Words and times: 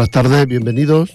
Buenas 0.00 0.12
tardes, 0.12 0.46
bienvenidos. 0.46 1.12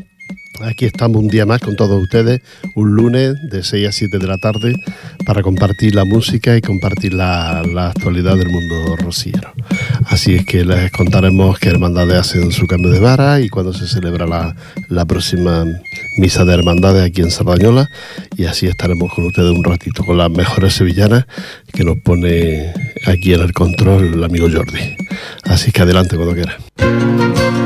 Aquí 0.62 0.86
estamos 0.86 1.18
un 1.18 1.28
día 1.28 1.44
más 1.44 1.60
con 1.60 1.76
todos 1.76 2.02
ustedes, 2.02 2.40
un 2.74 2.94
lunes 2.94 3.34
de 3.50 3.62
6 3.62 3.86
a 3.86 3.92
7 3.92 4.18
de 4.18 4.26
la 4.26 4.38
tarde, 4.38 4.74
para 5.26 5.42
compartir 5.42 5.94
la 5.94 6.06
música 6.06 6.56
y 6.56 6.62
compartir 6.62 7.12
la, 7.12 7.58
actualidad 7.60 8.38
del 8.38 8.48
mundo 8.48 8.96
rociero. 8.96 9.52
Así 10.06 10.36
es 10.36 10.46
que 10.46 10.64
les 10.64 10.90
contaremos 10.92 11.58
qué 11.58 11.68
hermandades 11.68 12.16
hacen 12.16 12.52
su 12.52 12.66
cambio 12.66 12.90
de 12.90 13.00
vara 13.00 13.38
y 13.38 13.50
cuándo 13.50 13.74
se 13.74 13.86
celebra 13.86 14.26
la, 14.26 14.56
la 14.88 15.04
próxima 15.04 15.66
misa 16.16 16.46
de 16.46 16.54
hermandades 16.54 17.04
aquí 17.04 17.20
en 17.20 17.30
Sardañola. 17.30 17.90
Y 18.38 18.46
así 18.46 18.66
estaremos 18.66 19.12
con 19.12 19.26
ustedes 19.26 19.50
un 19.50 19.62
ratito 19.62 20.06
con 20.06 20.16
las 20.16 20.30
mejores 20.30 20.72
sevillanas 20.72 21.26
que 21.70 21.84
nos 21.84 21.98
pone 21.98 22.72
aquí 23.04 23.34
en 23.34 23.42
el 23.42 23.52
control 23.52 24.14
el 24.14 24.24
amigo 24.24 24.48
Jordi. 24.50 24.96
Así 25.44 25.70
que 25.70 25.82
adelante 25.82 26.16
cuando 26.16 26.34
quiera. 26.34 27.61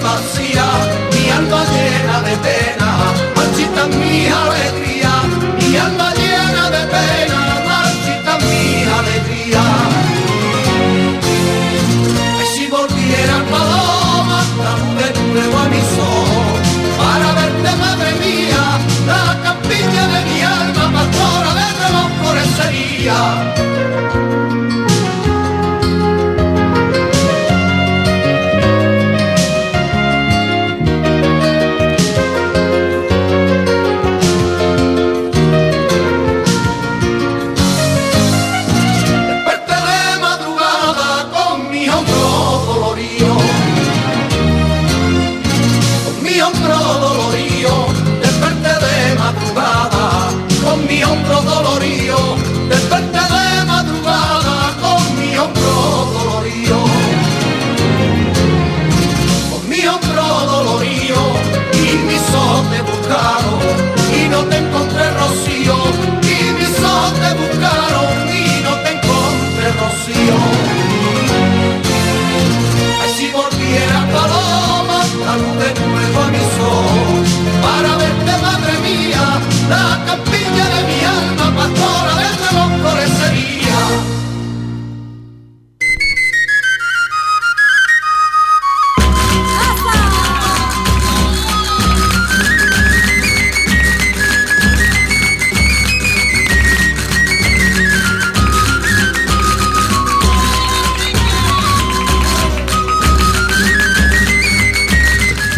Vacía, 0.00 0.66
mi 1.12 1.30
alma 1.30 1.64
llena 1.72 2.20
de 2.22 2.36
pena, 2.46 2.88
marchita 3.36 3.86
mi 3.86 4.26
alegría, 4.26 5.12
mi 5.58 5.76
alma 5.76 6.12
llena 6.14 6.70
de 6.70 6.82
pena, 6.94 7.40
marchita 7.68 8.38
mi 8.44 8.84
alegría. 8.98 9.64
Ay, 12.38 12.46
si 12.54 12.66
volviera 12.66 13.36
paloma, 13.50 14.40
la 14.64 14.74
de 15.00 15.08
nuevo 15.32 15.58
a 15.58 15.68
mis 15.68 15.90
ojos, 15.98 16.58
para 16.98 17.28
verte 17.40 17.70
madre 17.84 18.10
mía, 18.24 18.62
la 19.06 19.24
campiña 19.42 20.04
de 20.14 20.20
mi 20.28 20.42
alma, 20.42 20.84
pastora 20.96 21.50
de 21.60 21.68
nuevo 21.78 22.00
florecería. 22.20 23.18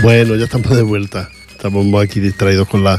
Bueno, 0.03 0.37
ya 0.37 0.45
estamos 0.45 0.75
de 0.77 0.83
vuelta. 0.83 1.29
Estamos 1.53 1.87
aquí 2.03 2.21
distraídos 2.21 2.67
con 2.69 2.83
la, 2.83 2.99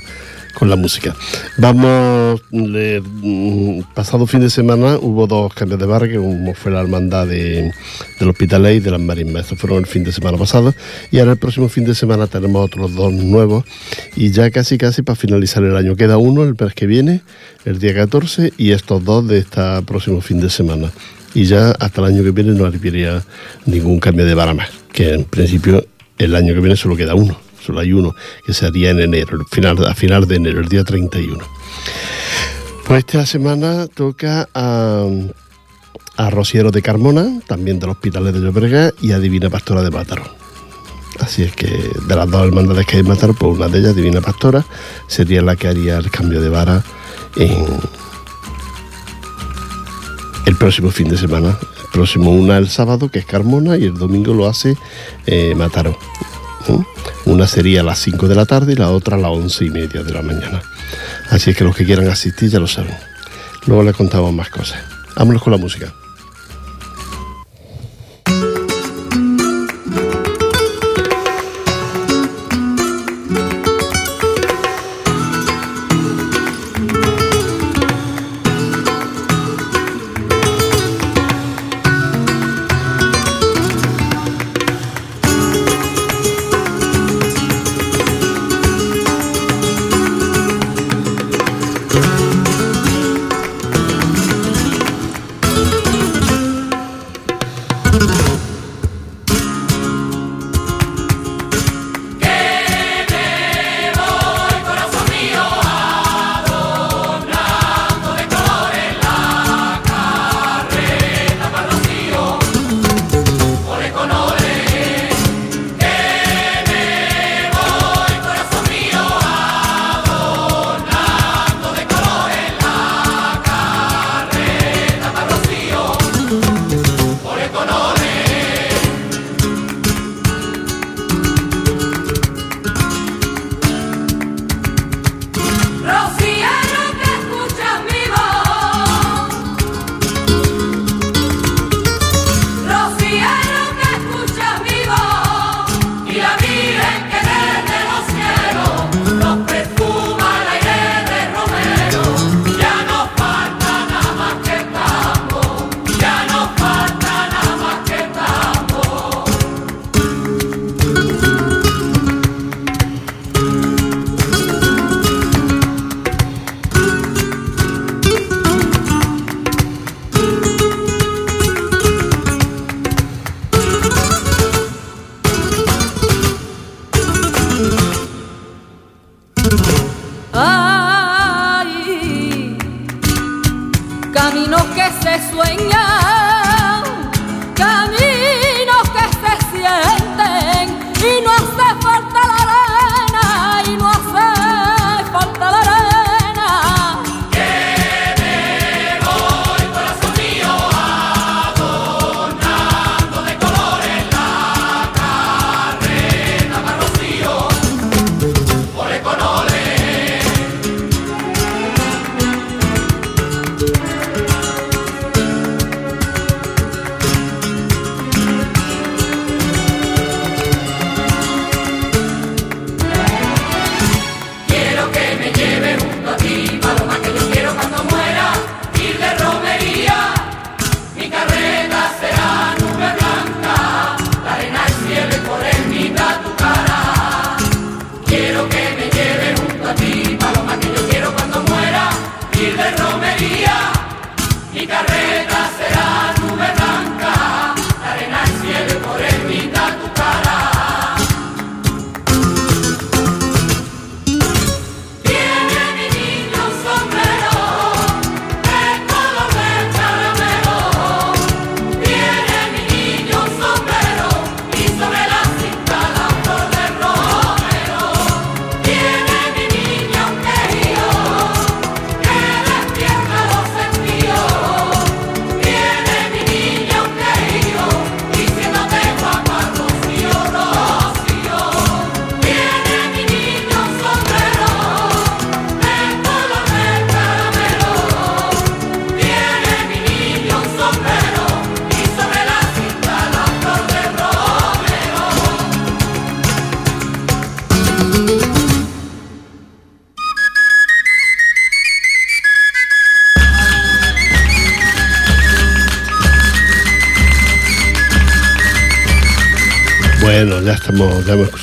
con 0.53 0.69
la 0.69 0.75
música. 0.75 1.15
Vamos, 1.57 2.41
le- 2.51 3.01
mm, 3.01 3.81
pasado 3.95 4.27
fin 4.27 4.41
de 4.41 4.51
semana 4.51 4.97
hubo 5.01 5.25
dos 5.25 5.51
cambios 5.53 5.79
de 5.79 5.87
barra, 5.87 6.07
que 6.07 6.19
uno 6.19 6.53
fue 6.53 6.71
la 6.71 6.81
hermandad 6.81 7.25
de, 7.25 7.71
del 8.19 8.29
Hospitalet 8.29 8.75
y 8.77 8.79
de 8.81 8.91
las 8.91 8.99
Marismas. 8.99 9.43
Estos 9.45 9.57
fueron 9.59 9.79
el 9.79 9.87
fin 9.87 10.03
de 10.03 10.11
semana 10.11 10.37
pasado. 10.37 10.75
Y 11.09 11.17
ahora 11.19 11.31
el 11.31 11.37
próximo 11.39 11.69
fin 11.69 11.85
de 11.85 11.95
semana 11.95 12.27
tenemos 12.27 12.63
otros 12.63 12.93
dos 12.93 13.11
nuevos. 13.13 13.65
Y 14.15 14.29
ya 14.31 14.51
casi, 14.51 14.77
casi 14.77 15.01
para 15.01 15.15
finalizar 15.15 15.63
el 15.63 15.75
año. 15.75 15.95
Queda 15.95 16.17
uno 16.17 16.43
el 16.43 16.55
mes 16.59 16.73
que 16.75 16.85
viene, 16.85 17.21
el 17.65 17.79
día 17.79 17.95
14, 17.95 18.53
y 18.57 18.71
estos 18.71 19.03
dos 19.03 19.27
de 19.27 19.39
este 19.39 19.61
próximo 19.87 20.21
fin 20.21 20.39
de 20.39 20.49
semana. 20.51 20.91
y 21.33 21.45
ya 21.45 21.71
hasta 21.71 22.01
el 22.01 22.07
año 22.13 22.23
que 22.23 22.31
viene 22.31 22.51
no 22.51 22.65
habría 22.65 23.23
ningún 23.65 23.99
cambio 23.99 24.25
de 24.25 24.35
vara 24.35 24.53
más, 24.53 24.69
que 24.91 25.13
en 25.13 25.23
principio 25.23 25.83
el 26.23 26.35
año 26.35 26.53
que 26.53 26.59
viene 26.59 26.75
solo 26.75 26.95
queda 26.95 27.15
uno, 27.15 27.37
solo 27.65 27.79
hay 27.79 27.93
uno, 27.93 28.15
que 28.45 28.53
se 28.53 28.65
haría 28.65 28.91
en 28.91 28.99
enero, 28.99 29.39
a 29.87 29.95
final 29.95 30.27
de 30.27 30.35
enero, 30.35 30.59
el 30.59 30.67
día 30.67 30.83
31. 30.83 31.43
Pues 32.85 32.99
esta 32.99 33.25
semana 33.25 33.87
toca 33.87 34.47
a, 34.53 35.05
a 36.17 36.29
Rociero 36.29 36.71
de 36.71 36.81
Carmona, 36.81 37.39
también 37.47 37.79
de 37.79 37.87
los 37.87 37.95
Hospitales 37.95 38.33
de 38.33 38.39
Llobregat, 38.39 38.95
y 39.01 39.13
a 39.13 39.19
Divina 39.19 39.49
Pastora 39.49 39.81
de 39.81 39.91
Mataró. 39.91 40.23
Así 41.19 41.43
es 41.43 41.55
que 41.55 41.67
de 41.67 42.15
las 42.15 42.29
dos 42.29 42.45
hermandades 42.45 42.85
que 42.85 42.97
hay 42.97 43.01
en 43.01 43.07
Mataró, 43.07 43.33
pues 43.33 43.55
una 43.57 43.67
de 43.67 43.79
ellas, 43.79 43.95
Divina 43.95 44.21
Pastora, 44.21 44.65
sería 45.07 45.41
la 45.41 45.55
que 45.55 45.67
haría 45.67 45.97
el 45.97 46.09
cambio 46.11 46.41
de 46.41 46.49
vara 46.49 46.83
en 47.35 47.65
el 50.45 50.55
próximo 50.55 50.91
fin 50.91 51.09
de 51.09 51.17
semana. 51.17 51.57
Próximo 51.91 52.31
una 52.31 52.57
el 52.57 52.69
sábado, 52.69 53.09
que 53.09 53.19
es 53.19 53.25
Carmona, 53.25 53.77
y 53.77 53.85
el 53.85 53.93
domingo 53.93 54.33
lo 54.33 54.47
hace 54.47 54.75
eh, 55.25 55.53
Mataró. 55.55 55.97
Una 57.25 57.47
sería 57.47 57.81
a 57.81 57.83
las 57.83 57.99
5 57.99 58.27
de 58.27 58.35
la 58.35 58.45
tarde 58.45 58.73
y 58.73 58.75
la 58.75 58.89
otra 58.89 59.17
a 59.17 59.19
las 59.19 59.31
11 59.31 59.65
y 59.65 59.69
media 59.69 60.03
de 60.03 60.13
la 60.13 60.21
mañana. 60.21 60.61
Así 61.29 61.51
es 61.51 61.57
que 61.57 61.63
los 61.63 61.75
que 61.75 61.85
quieran 61.85 62.07
asistir 62.07 62.49
ya 62.49 62.59
lo 62.59 62.67
saben. 62.67 62.95
Luego 63.65 63.83
les 63.83 63.95
contamos 63.95 64.33
más 64.33 64.49
cosas. 64.49 64.79
Vámonos 65.15 65.41
con 65.41 65.51
la 65.51 65.57
música. 65.57 65.93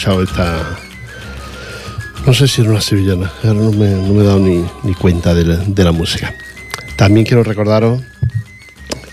Esta. 0.06 0.78
No 2.24 2.34
sé 2.34 2.46
si 2.46 2.60
era 2.60 2.70
una 2.70 2.80
sevillana, 2.80 3.32
ahora 3.42 3.60
no 3.60 3.72
me, 3.72 3.90
no 3.90 4.20
he 4.20 4.24
dado 4.24 4.38
ni, 4.38 4.64
ni 4.84 4.94
cuenta 4.94 5.34
de 5.34 5.44
la, 5.44 5.56
de 5.56 5.84
la 5.84 5.92
música. 5.92 6.34
También 6.96 7.26
quiero 7.26 7.42
recordaros 7.42 8.02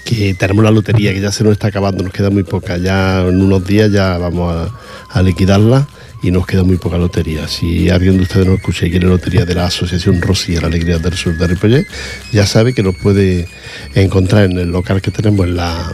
que 0.04 0.34
tenemos 0.36 0.64
la 0.64 0.72
lotería 0.72 1.14
que 1.14 1.22
ya 1.22 1.32
se 1.32 1.44
nos 1.44 1.54
está 1.54 1.68
acabando, 1.68 2.04
nos 2.04 2.14
queda 2.14 2.30
muy 2.30 2.44
poca, 2.44 2.78
ya 2.78 3.22
en 3.22 3.42
unos 3.42 3.66
días 3.66 3.92
ya 3.92 4.18
vamos 4.18 4.54
a, 4.54 4.70
a 5.10 5.22
liquidarla 5.24 5.88
y 6.22 6.32
nos 6.32 6.46
queda 6.46 6.64
muy 6.64 6.78
poca 6.78 6.98
lotería. 6.98 7.48
Si 7.48 7.90
alguien 7.90 8.18
de 8.18 8.24
ustedes 8.24 8.46
nos 8.46 8.58
escucha 8.58 8.86
y 8.86 8.92
quiere 8.92 9.08
lotería 9.08 9.46
de 9.46 9.56
la 9.56 9.66
Asociación 9.66 10.22
Rosy 10.22 10.60
la 10.60 10.68
Alegría 10.68 11.00
del 11.00 11.14
Sur 11.14 11.38
de 11.38 11.48
Ripollet, 11.48 11.88
ya 12.32 12.46
sabe 12.46 12.74
que 12.74 12.84
nos 12.84 12.96
puede 12.96 13.48
encontrar 13.96 14.46
en 14.46 14.58
el 14.60 14.70
local 14.70 15.02
que 15.02 15.12
tenemos 15.12 15.48
en 15.48 15.56
la 15.56 15.94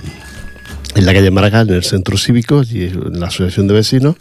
en 0.95 1.05
la 1.05 1.13
calle 1.13 1.29
Maragall, 1.31 1.69
en 1.69 1.75
el 1.75 1.83
centro 1.83 2.17
cívico, 2.17 2.63
y 2.69 2.83
en 2.83 3.17
la 3.19 3.27
asociación 3.27 3.67
de 3.67 3.75
vecinos, 3.75 4.15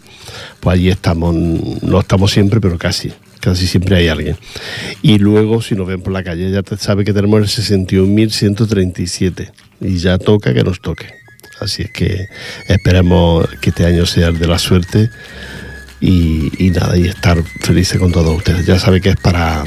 pues 0.61 0.75
allí 0.75 0.89
estamos, 0.89 1.35
no 1.35 2.01
estamos 2.01 2.31
siempre, 2.31 2.61
pero 2.61 2.79
casi, 2.79 3.13
casi 3.41 3.67
siempre 3.67 3.97
hay 3.97 4.07
alguien. 4.09 4.37
Y 5.03 5.19
luego, 5.19 5.63
si 5.63 5.75
nos 5.75 5.87
ven 5.87 6.03
por 6.03 6.13
la 6.13 6.23
calle, 6.23 6.51
ya 6.51 6.63
sabe 6.77 7.05
que 7.05 7.13
tenemos 7.13 7.41
el 7.41 7.49
61.137 7.49 9.51
y 9.81 9.99
ya 9.99 10.19
toca 10.19 10.55
que 10.55 10.63
nos 10.63 10.81
toque. 10.81 11.07
Así 11.61 11.83
es 11.83 11.91
que 11.91 12.29
esperemos 12.69 13.49
que 13.61 13.71
este 13.71 13.85
año 13.85 14.07
sea 14.07 14.29
el 14.29 14.39
de 14.39 14.47
la 14.47 14.59
suerte 14.59 15.11
y, 16.01 16.51
y 16.65 16.71
nada, 16.71 16.97
y 16.97 17.07
estar 17.07 17.43
felices 17.61 17.99
con 17.99 18.13
todos 18.13 18.35
ustedes. 18.35 18.65
Ya 18.65 18.79
sabe 18.79 19.03
que 19.03 19.11
es 19.11 19.17
para, 19.17 19.67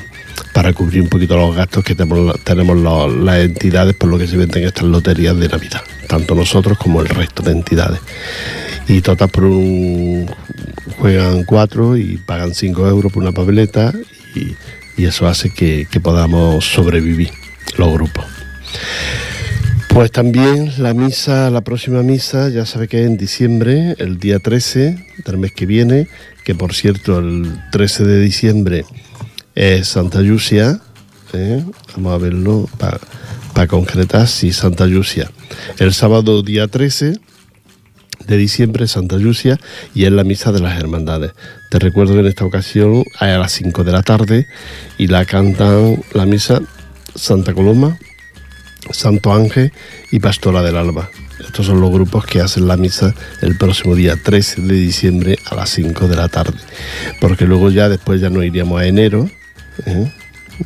para 0.54 0.72
cubrir 0.72 1.02
un 1.02 1.10
poquito 1.10 1.36
los 1.36 1.56
gastos 1.56 1.84
que 1.84 1.96
tenemos, 1.96 2.40
tenemos 2.44 2.78
las 2.78 3.40
entidades 3.40 3.96
por 3.96 4.10
lo 4.10 4.18
que 4.18 4.28
se 4.28 4.38
venden 4.38 4.64
estas 4.64 4.84
loterías 4.84 5.38
de 5.38 5.50
Navidad, 5.50 5.82
tanto 6.08 6.36
nosotros 6.36 6.78
como 6.78 7.02
el 7.02 7.10
resto 7.10 7.42
de 7.42 7.52
entidades. 7.52 8.00
Y 8.88 9.02
total 9.02 9.30
por 9.30 9.46
un 9.46 10.30
juegan 11.00 11.44
cuatro 11.46 11.98
y 11.98 12.18
pagan 12.18 12.54
cinco 12.54 12.88
euros 12.88 13.12
por 13.12 13.24
una 13.24 13.32
papeleta 13.32 13.94
y, 14.36 14.56
y 15.02 15.06
eso 15.06 15.28
hace 15.28 15.50
que, 15.50 15.88
que 15.90 16.00
podamos 16.00 16.66
sobrevivir 16.66 17.32
los 17.78 17.92
grupos. 17.92 18.26
Pues 19.90 20.12
también 20.12 20.72
la 20.80 20.94
misa, 20.94 21.50
la 21.50 21.62
próxima 21.62 22.02
misa, 22.02 22.50
ya 22.50 22.66
sabe 22.66 22.88
que 22.88 23.02
es 23.02 23.08
en 23.08 23.16
diciembre, 23.16 23.96
el 24.00 24.18
día 24.18 24.40
13 24.40 25.06
del 25.24 25.38
mes 25.38 25.52
que 25.52 25.66
viene, 25.66 26.08
que 26.44 26.56
por 26.56 26.74
cierto 26.74 27.20
el 27.20 27.62
13 27.72 28.04
de 28.04 28.20
diciembre 28.20 28.86
es 29.56 29.88
Santa 29.88 30.22
Lucia, 30.22 30.80
¿eh? 31.34 31.64
vamos 31.96 32.14
a 32.14 32.18
verlo 32.18 32.70
para 32.78 33.68
concretar, 33.68 34.28
sí, 34.28 34.52
Santa 34.52 34.86
Lucia. 34.86 35.30
El 35.80 35.94
sábado 35.94 36.42
día 36.42 36.68
13 36.68 37.20
de 38.28 38.38
diciembre 38.38 38.88
Santa 38.88 39.18
Lucia 39.18 39.60
y 39.94 40.06
es 40.06 40.12
la 40.12 40.24
misa 40.24 40.52
de 40.52 40.60
las 40.60 40.80
hermandades. 40.80 41.34
Te 41.70 41.80
recuerdo 41.80 42.14
que 42.14 42.20
en 42.22 42.28
esta 42.28 42.46
ocasión 42.46 43.04
a 43.20 43.28
las 43.28 43.52
5 43.54 43.84
de 43.84 43.92
la 43.92 44.02
tarde 44.02 44.48
y 44.98 45.08
la 45.08 45.26
cantan 45.26 46.04
la 46.14 46.26
misa 46.26 46.62
Santa 47.16 47.54
Coloma, 47.54 47.98
Santo 48.92 49.34
Ángel 49.34 49.72
y 50.12 50.20
Pastora 50.20 50.62
del 50.62 50.78
Alba. 50.78 51.10
Estos 51.40 51.66
son 51.66 51.82
los 51.82 51.92
grupos 51.92 52.26
que 52.26 52.42
hacen 52.42 52.68
la 52.68 52.78
misa 52.78 53.14
el 53.42 53.58
próximo 53.58 53.96
día 53.96 54.16
13 54.22 54.62
de 54.62 54.76
diciembre 54.76 55.38
a 55.46 55.56
las 55.56 55.70
5 55.72 56.08
de 56.08 56.16
la 56.16 56.30
tarde. 56.30 56.58
Porque 57.20 57.46
luego 57.46 57.70
ya 57.70 57.90
después 57.90 58.22
ya 58.22 58.30
nos 58.30 58.46
iríamos 58.46 58.80
a 58.80 58.86
enero, 58.86 59.30
¿eh? 59.86 60.12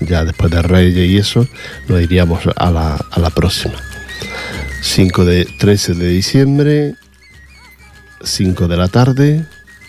ya 0.01 0.25
después 0.25 0.51
de 0.51 0.61
Reyes 0.61 1.09
y 1.09 1.17
eso, 1.17 1.47
nos 1.87 2.01
iríamos 2.01 2.41
a 2.55 2.71
la, 2.71 2.95
a 2.95 3.19
la 3.19 3.29
próxima. 3.29 3.75
5 4.81 5.25
de 5.25 5.45
13 5.45 5.93
de 5.95 6.07
diciembre, 6.09 6.95
5 8.23 8.67
de 8.67 8.77
la 8.77 8.87
tarde, 8.87 9.45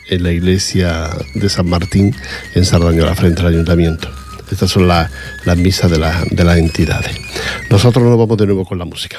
en 0.09 0.23
la 0.23 0.33
iglesia 0.33 1.11
de 1.35 1.49
San 1.49 1.69
Martín, 1.69 2.15
en 2.55 2.65
Sardañola, 2.65 3.15
frente 3.15 3.43
al 3.43 3.49
ayuntamiento. 3.49 4.09
Estas 4.51 4.71
son 4.71 4.89
la- 4.89 5.11
las 5.45 5.57
misas 5.59 5.91
de, 5.91 5.99
la- 5.99 6.25
de 6.31 6.45
las 6.45 6.57
entidades. 6.57 7.15
Nosotros 7.71 8.03
nos 8.05 8.17
vamos 8.19 8.37
de 8.39 8.47
nuevo 8.47 8.65
con 8.65 8.79
la 8.79 8.87
música. 8.87 9.19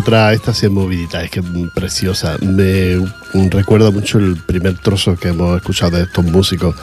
Otra, 0.00 0.32
esta 0.32 0.52
sí 0.52 0.66
es 0.66 0.72
movidita, 0.72 1.22
es 1.22 1.30
que 1.30 1.40
es 1.40 1.46
preciosa. 1.74 2.36
Me 2.42 2.98
recuerda 3.50 3.90
mucho 3.90 4.18
el 4.18 4.36
primer 4.36 4.76
trozo 4.78 5.16
que 5.16 5.28
hemos 5.28 5.56
escuchado 5.56 5.96
de 5.96 6.02
estos 6.04 6.24
músicos 6.24 6.74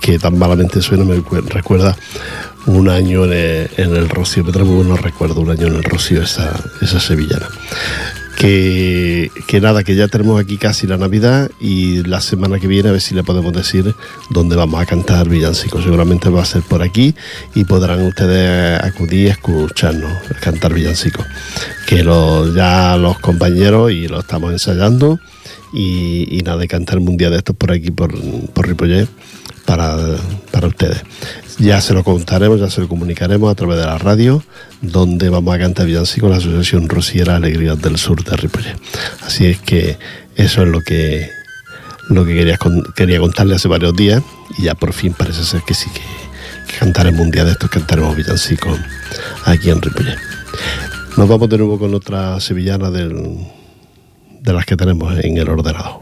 que 0.00 0.18
tan 0.18 0.38
malamente 0.38 0.82
suena, 0.82 1.04
me 1.04 1.16
recu- 1.16 1.44
recuerda 1.48 1.96
un 2.66 2.88
año 2.88 3.24
en 3.24 3.32
el, 3.32 3.70
en 3.76 4.08
Rocío. 4.08 4.44
Me 4.44 4.52
muy 4.64 4.76
buenos 4.76 5.00
recuerdos, 5.00 5.38
un 5.38 5.50
año 5.50 5.66
en 5.68 5.76
el 5.76 5.84
Rocío, 5.84 6.22
esa, 6.22 6.52
esa 6.80 7.00
sevillana. 7.00 7.46
Que, 8.36 9.30
nada, 9.62 9.84
que 9.84 9.94
ya 9.94 10.08
tenemos 10.08 10.40
aquí 10.40 10.56
casi 10.58 10.86
la 10.86 10.96
Navidad 10.96 11.50
y 11.60 12.02
la 12.02 12.20
semana 12.20 12.58
que 12.58 12.66
viene 12.66 12.88
a 12.88 12.92
ver 12.92 13.00
si 13.00 13.14
le 13.14 13.22
podemos 13.22 13.52
decir 13.52 13.94
dónde 14.30 14.56
vamos 14.56 14.80
a 14.82 14.86
cantar 14.86 15.28
villancicos. 15.28 15.84
Seguramente 15.84 16.28
va 16.28 16.42
a 16.42 16.44
ser 16.44 16.62
por 16.62 16.82
aquí 16.82 17.14
y 17.54 17.64
podrán 17.64 18.02
ustedes 18.02 18.82
acudir 18.82 19.28
a 19.28 19.32
escucharnos 19.32 20.12
cantar 20.40 20.74
villancicos. 20.74 21.24
Que 21.86 22.02
lo- 22.04 22.52
ya 22.54 22.96
los 22.96 23.18
compañeros 23.20 23.92
y 23.92 24.08
lo 24.08 24.20
estamos 24.20 24.52
ensayando 24.52 25.18
y, 25.72 26.26
y 26.38 26.42
nada, 26.42 26.58
de 26.58 26.68
cantar 26.68 26.98
un 26.98 27.16
día 27.16 27.30
de 27.30 27.38
estos 27.38 27.56
por 27.56 27.72
aquí, 27.72 27.90
por, 27.90 28.12
por 28.52 28.66
para, 29.64 29.96
para 30.50 30.66
ustedes. 30.66 31.02
Ya 31.58 31.80
se 31.80 31.94
lo 31.94 32.02
contaremos, 32.02 32.58
ya 32.60 32.68
se 32.68 32.80
lo 32.80 32.88
comunicaremos 32.88 33.50
a 33.50 33.54
través 33.54 33.78
de 33.78 33.84
la 33.86 33.96
radio, 33.98 34.42
donde 34.82 35.28
vamos 35.28 35.54
a 35.54 35.58
cantar 35.58 35.86
villancicos 35.86 36.28
la 36.30 36.36
Asociación 36.38 36.88
Rociera 36.88 37.36
Alegrías 37.36 37.80
del 37.80 37.96
Sur 37.96 38.24
de 38.24 38.36
Ripollet. 38.36 38.76
Así 39.24 39.46
es 39.46 39.60
que 39.60 39.96
eso 40.36 40.62
es 40.62 40.68
lo 40.68 40.80
que 40.80 41.28
lo 42.10 42.26
que 42.26 42.34
quería, 42.34 42.58
quería 42.94 43.18
contarle 43.18 43.54
hace 43.54 43.66
varios 43.68 43.94
días 43.96 44.22
y 44.58 44.64
ya 44.64 44.74
por 44.74 44.92
fin 44.92 45.14
parece 45.14 45.42
ser 45.42 45.62
que 45.62 45.72
sí 45.72 45.88
que, 45.94 46.00
que 46.70 46.78
cantaremos 46.78 47.20
un 47.22 47.30
día 47.30 47.44
de 47.44 47.52
estos, 47.52 47.70
cantaremos 47.70 48.14
villancicos 48.14 48.78
aquí 49.46 49.70
en 49.70 49.80
Ripollet. 49.80 50.18
Nos 51.16 51.28
vamos 51.28 51.48
de 51.48 51.56
nuevo 51.58 51.78
con 51.78 51.94
otra 51.94 52.38
sevillana 52.40 52.90
del- 52.90 53.38
de 54.40 54.52
las 54.52 54.66
que 54.66 54.76
tenemos 54.76 55.16
en 55.24 55.38
el 55.38 55.48
ordenador. 55.48 56.00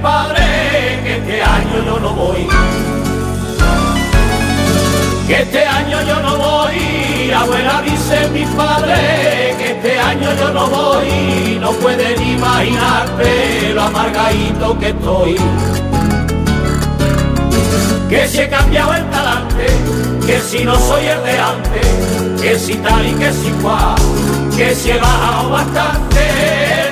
Que 0.00 1.16
este 1.16 1.42
año 1.42 1.84
yo 1.84 1.98
no 2.00 2.10
voy. 2.10 2.46
Que 5.26 5.42
este 5.42 5.64
año 5.64 6.02
yo 6.02 6.22
no 6.22 6.36
voy. 6.36 7.30
Abuela 7.30 7.82
dice 7.82 8.28
mi 8.30 8.44
padre 8.56 9.54
que 9.58 9.72
este 9.72 9.98
año 9.98 10.30
yo 10.38 10.50
no 10.52 10.66
voy. 10.68 11.58
No 11.60 11.72
pueden 11.72 12.22
imaginarte 12.22 13.72
lo 13.74 13.82
amargadito 13.82 14.78
que 14.78 14.88
estoy. 14.88 15.36
Que 18.08 18.28
si 18.28 18.38
he 18.38 18.48
cambiado 18.48 18.94
el 18.94 19.04
talante, 19.10 19.66
que 20.26 20.40
si 20.40 20.64
no 20.64 20.76
soy 20.76 21.06
el 21.06 21.22
de 21.24 21.38
antes, 21.38 22.40
que 22.40 22.58
si 22.58 22.74
tal 22.76 23.06
y 23.06 23.12
que 23.12 23.32
si 23.32 23.50
cual, 23.62 23.96
que 24.56 24.74
si 24.74 24.90
he 24.90 24.98
bajado 24.98 25.50
bastante 25.50 26.20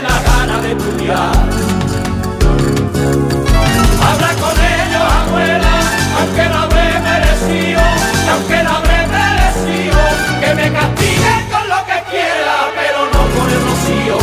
la 0.03 0.23
gana 0.23 0.61
de 0.61 0.73
estudiar. 0.73 1.66
Aunque 6.37 6.49
no 6.51 6.59
habré 6.59 7.01
merecido, 7.01 7.81
aunque 8.31 8.63
no 8.63 8.71
habré 8.77 9.07
merecido, 9.07 9.99
que 10.41 10.55
me 10.55 10.73
castiguen 10.73 11.49
con 11.51 11.69
lo 11.69 11.87
que 11.87 12.03
quiera, 12.11 12.57
pero 12.77 12.99
no 13.07 13.21
con 13.35 13.51
el 13.51 13.61
rocío. 13.65 14.19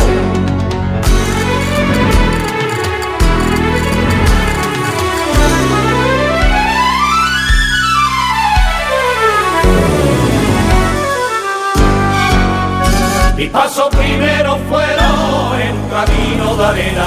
Mis 13.36 13.50
pasos 13.50 13.88
primero 13.88 14.58
fueron 14.68 15.60
en 15.60 15.76
un 15.76 15.88
camino 15.90 16.56
de 16.56 16.64
arena. 16.64 17.06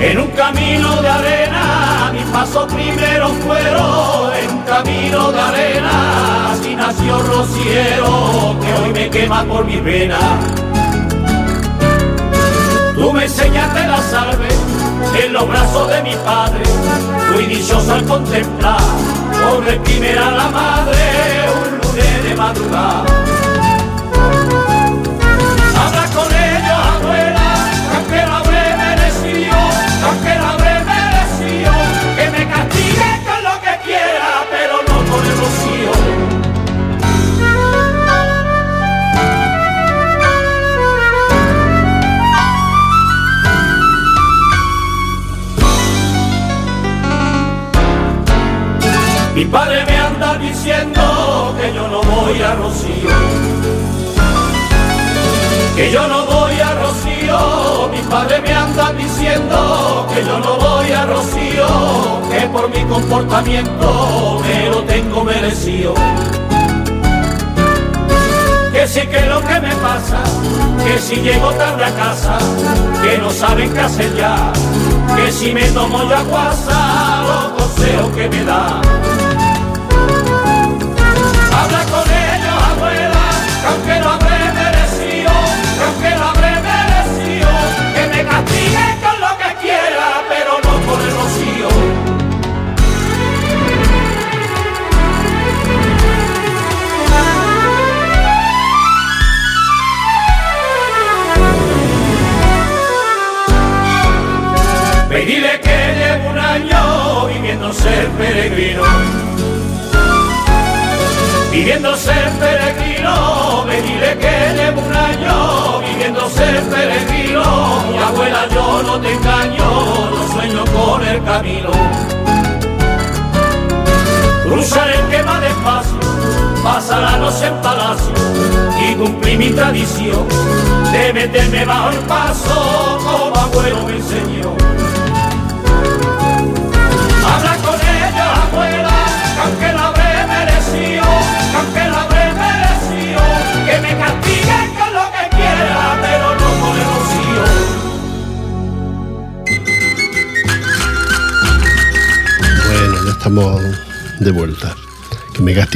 En 0.00 0.18
un 0.18 0.30
camino 0.32 1.00
de 1.00 1.08
arena, 1.08 1.93
pasos 2.34 2.66
primero 2.66 3.28
fueron 3.46 4.34
en 4.34 4.58
camino 4.62 5.30
de 5.30 5.40
arena. 5.40 6.52
Así 6.52 6.74
nació 6.74 7.22
Rociero, 7.22 8.56
que 8.60 8.82
hoy 8.82 8.92
me 8.92 9.08
quema 9.08 9.44
por 9.44 9.64
mi 9.64 9.76
vena. 9.76 10.18
Tú 12.96 13.12
me 13.12 13.24
enseñaste 13.24 13.86
la 13.86 14.02
salve 14.02 14.48
en 15.24 15.32
los 15.32 15.48
brazos 15.48 15.88
de 15.88 16.02
mi 16.02 16.14
padre. 16.16 16.64
Fui 17.32 17.46
dichoso 17.46 17.94
al 17.94 18.04
contemplar 18.04 18.80
por 19.44 19.64
primera 19.84 20.30
la 20.32 20.48
madre 20.50 20.96
un 21.62 21.78
lunes 21.78 22.24
de 22.24 22.34
madrugada. 22.34 23.33
Padre 49.54 49.84
me 49.86 49.96
anda 49.96 50.36
diciendo 50.38 51.54
que 51.56 51.72
yo 51.72 51.86
no 51.86 52.02
voy 52.02 52.42
a 52.42 52.54
Rocío. 52.56 53.08
Que 55.76 55.92
yo 55.92 56.08
no 56.08 56.26
voy 56.26 56.60
a 56.60 56.74
Rocío, 56.74 57.88
mi 57.92 58.02
padre 58.10 58.40
me 58.40 58.52
anda 58.52 58.92
diciendo 58.92 60.08
que 60.12 60.24
yo 60.24 60.38
no 60.40 60.56
voy 60.56 60.90
a 60.90 61.06
Rocío, 61.06 61.66
que 62.32 62.40
por 62.48 62.68
mi 62.68 62.82
comportamiento 62.84 64.42
me 64.44 64.70
lo 64.70 64.82
tengo 64.82 65.24
merecido. 65.24 65.94
Que 68.72 68.88
sí 68.88 69.02
que 69.06 69.20
lo 69.26 69.40
que 69.40 69.60
me 69.60 69.74
pasa, 69.76 70.20
que 70.84 70.98
si 70.98 71.16
llego 71.16 71.50
tarde 71.52 71.84
a 71.84 71.94
casa, 71.94 72.38
que 73.02 73.18
no 73.18 73.30
saben 73.30 73.72
qué 73.72 73.80
hacer 73.80 74.16
ya, 74.16 74.52
que 75.16 75.30
si 75.30 75.52
me 75.52 75.62
tomo 75.70 76.02
yo 76.08 76.16
aguasa, 76.16 77.22
los 77.28 77.62
consejos 77.62 78.10
que 78.16 78.28
me 78.28 78.44
da. 78.44 78.80
Habla 81.56 81.86
con 81.86 82.03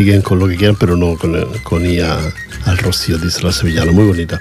castiguen 0.09 0.23
con 0.23 0.39
lo 0.39 0.49
que 0.49 0.57
quieran, 0.57 0.77
pero 0.79 0.97
no 0.97 1.17
con, 1.17 1.37
con 1.63 1.85
ir 1.87 2.03
a- 2.05 2.33
al 2.65 2.79
rocío, 2.79 3.19
dice 3.19 3.43
la 3.43 3.53
sevillana, 3.53 3.93
muy 3.93 4.05
bonita. 4.07 4.41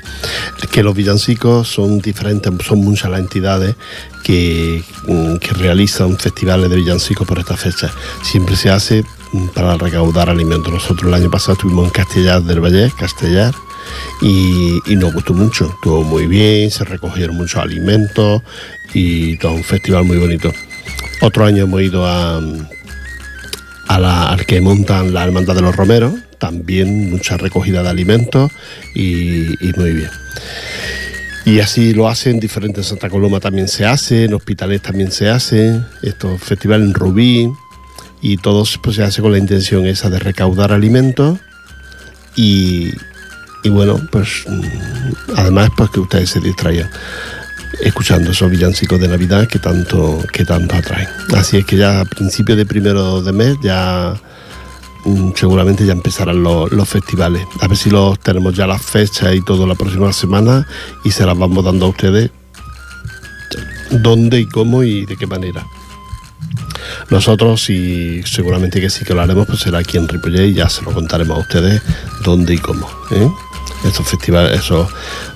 Que 0.72 0.84
los 0.84 0.96
villancicos 0.96 1.68
son 1.68 2.00
diferentes, 2.00 2.52
son 2.66 2.80
muchas 2.80 3.10
las 3.12 3.20
entidades 3.20 3.76
que, 4.24 4.84
mm, 5.08 5.38
que 5.38 5.54
realizan 5.54 6.18
festivales 6.18 6.70
de 6.70 6.76
villancicos 6.76 7.28
por 7.28 7.40
esta 7.40 7.56
fecha. 7.58 7.92
Siempre 8.24 8.56
se 8.56 8.70
hace 8.70 9.04
mm, 9.34 9.48
para 9.50 9.78
recaudar 9.78 10.30
alimentos. 10.30 10.72
Nosotros 10.74 11.08
el 11.10 11.14
año 11.14 11.30
pasado 11.32 11.54
estuvimos 11.54 11.86
en 11.86 11.92
Castellar 11.92 12.42
del 12.44 12.60
Valle, 12.62 12.92
Castellar, 12.98 13.54
y, 14.22 14.80
y 14.86 14.96
nos 14.98 15.14
gustó 15.14 15.34
mucho, 15.34 15.68
estuvo 15.74 16.04
muy 16.04 16.28
bien, 16.28 16.70
se 16.72 16.84
recogieron 16.84 17.36
muchos 17.38 17.62
alimentos 17.62 18.42
y 18.94 19.38
todo 19.38 19.54
un 19.54 19.64
festival 19.64 20.04
muy 20.06 20.18
bonito. 20.18 20.52
Otro 21.22 21.46
año 21.46 21.64
hemos 21.64 21.82
ido 21.82 22.06
a, 22.06 22.40
a 23.88 24.00
la- 24.00 24.30
al 24.30 24.46
que 24.46 24.62
montan 24.62 25.14
la 25.14 25.24
Hermandad 25.24 25.56
de 25.56 25.62
los 25.62 25.76
Romeros, 25.76 26.14
también 26.40 27.10
mucha 27.10 27.38
recogida 27.38 27.84
de 27.84 27.90
alimentos 27.90 28.52
y, 28.94 29.48
muy 29.76 29.92
bien. 29.94 30.10
Y 31.46 31.60
así 31.62 31.94
lo 31.94 32.10
hacen, 32.10 32.40
diferentes 32.40 32.86
en 32.86 32.90
Santa 32.90 33.10
Coloma 33.10 33.40
también 33.40 33.68
se 33.70 33.86
hace, 33.86 34.26
en 34.26 34.34
Hospitales 34.34 34.82
también 34.82 35.12
se 35.12 35.30
hace, 35.30 35.80
estos 36.02 36.42
festivales 36.42 36.88
en 36.88 36.94
Rubí, 36.94 37.50
y 38.22 38.38
todos 38.38 38.78
pues, 38.82 38.98
se 38.98 39.04
hace 39.04 39.22
con 39.22 39.32
la 39.32 39.38
intención 39.38 39.86
esa 39.86 40.10
de 40.10 40.20
recaudar 40.20 40.74
alimentos 40.74 41.40
y, 42.36 42.92
y 43.64 43.70
bueno, 43.70 44.00
pues 44.12 44.44
mm, 44.48 45.34
además 45.38 45.70
pues 45.78 45.90
que 45.92 46.00
ustedes 46.02 46.30
se 46.32 46.40
distraigan 46.40 46.90
escuchando 47.82 48.32
esos 48.32 48.50
villancicos 48.50 49.00
de 49.00 49.08
Navidad 49.08 49.48
que 49.48 49.60
tanto, 49.60 50.24
que 50.32 50.46
tanto 50.46 50.76
atraen. 50.76 51.08
Así 51.36 51.58
es 51.58 51.66
que 51.66 51.78
ya 51.78 52.02
a 52.02 52.06
principios 52.06 52.58
de 52.58 52.66
primero 52.66 53.22
de 53.22 53.32
mes 53.32 53.58
ya 53.62 54.16
mm, 55.06 55.32
seguramente 55.36 55.86
ya 55.86 55.94
empezarán 55.94 56.44
los, 56.44 56.90
festivales. 56.90 57.46
A 57.62 57.68
ver 57.68 57.78
si 57.78 57.90
los 57.90 58.20
tenemos 58.20 58.54
ya 58.56 58.68
las 58.68 58.82
fechas 58.82 59.36
y 59.36 59.44
todo 59.44 59.68
la 59.68 59.76
próxima 59.76 60.12
semana 60.14 60.68
y 61.04 61.12
se 61.12 61.26
las 61.26 61.38
vamos 61.38 61.64
dando 61.64 61.86
a 61.86 61.90
ustedes 61.90 62.32
dónde 63.92 64.40
y 64.40 64.46
cómo 64.46 64.84
y 64.84 65.06
de 65.06 65.16
qué 65.16 65.28
manera. 65.28 65.66
Nosotros, 67.10 67.70
y 67.70 68.22
seguramente 68.24 68.82
que 68.82 68.90
sí 68.90 69.06
que 69.06 69.14
lo 69.14 69.22
haremos, 69.22 69.48
pues 69.48 69.60
será 69.60 69.80
aquí 69.80 69.98
en 69.98 70.08
Ripollet 70.08 70.48
y 70.48 70.54
ya 70.54 70.70
se 70.70 70.84
lo 70.84 70.92
contaremos 70.92 71.38
a 71.38 71.42
ustedes 71.42 71.82
dónde 72.24 72.56
y 72.56 72.58
cómo. 72.58 72.88
¿eh? 73.12 73.30
Estos 73.88 74.08
festivales, 74.08 74.60
esos 74.60 74.88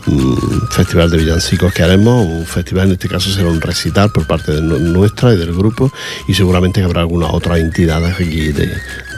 mm, 0.07 0.67
festivales 0.71 1.11
de 1.11 1.17
villancicos 1.19 1.73
que 1.73 1.83
haremos, 1.83 2.25
un 2.25 2.45
festival 2.45 2.87
en 2.87 2.93
este 2.93 3.07
caso 3.07 3.29
será 3.31 3.47
un 3.49 3.61
recital 3.61 4.11
por 4.11 4.27
parte 4.27 4.51
de 4.51 4.61
nu- 4.61 4.77
nuestra 4.79 5.33
y 5.33 5.37
del 5.37 5.53
grupo 5.53 5.91
y 6.27 6.33
seguramente 6.33 6.83
habrá 6.83 7.01
algunas 7.01 7.33
otras 7.33 7.59
entidades 7.59 8.13
aquí 8.15 8.51
de, 8.51 8.67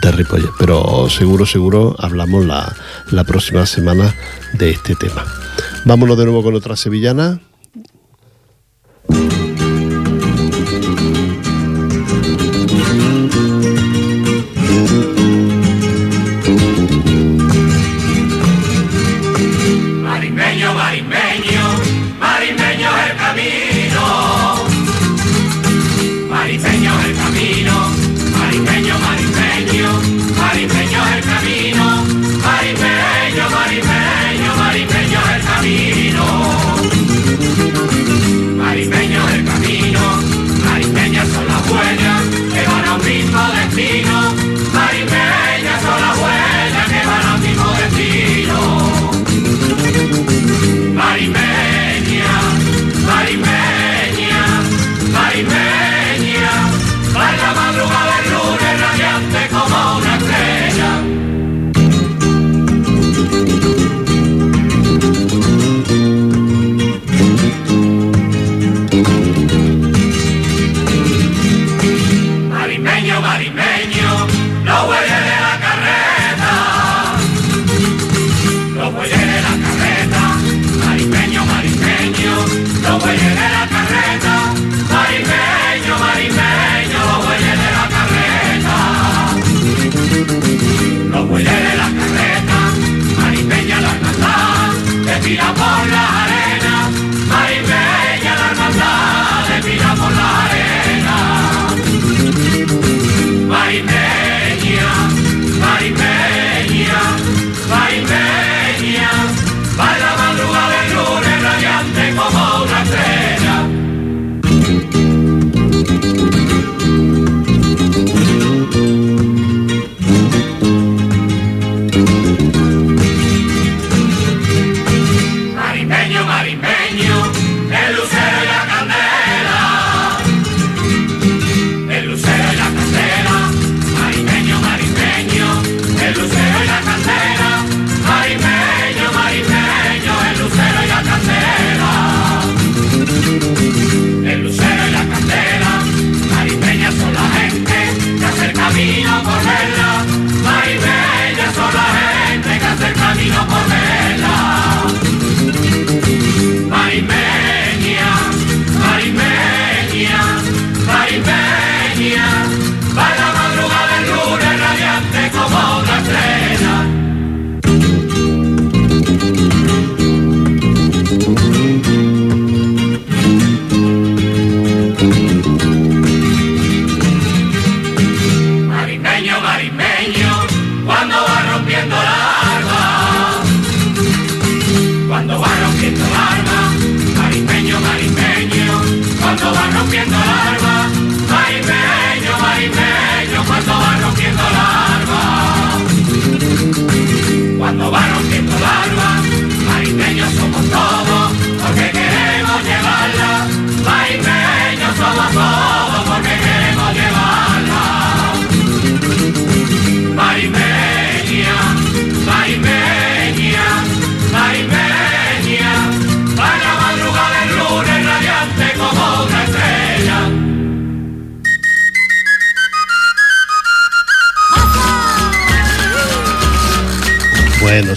de 0.02 0.12
Ripollet. 0.12 0.50
Pero 0.58 1.08
seguro, 1.10 1.46
seguro 1.46 1.96
hablamos 1.98 2.46
la, 2.46 2.74
la 3.10 3.24
próxima 3.24 3.66
semana 3.66 4.14
de 4.52 4.70
este 4.70 4.94
tema. 4.94 5.24
Vámonos 5.84 6.16
de 6.16 6.24
nuevo 6.24 6.42
con 6.42 6.54
otra 6.54 6.76
sevillana. 6.76 7.40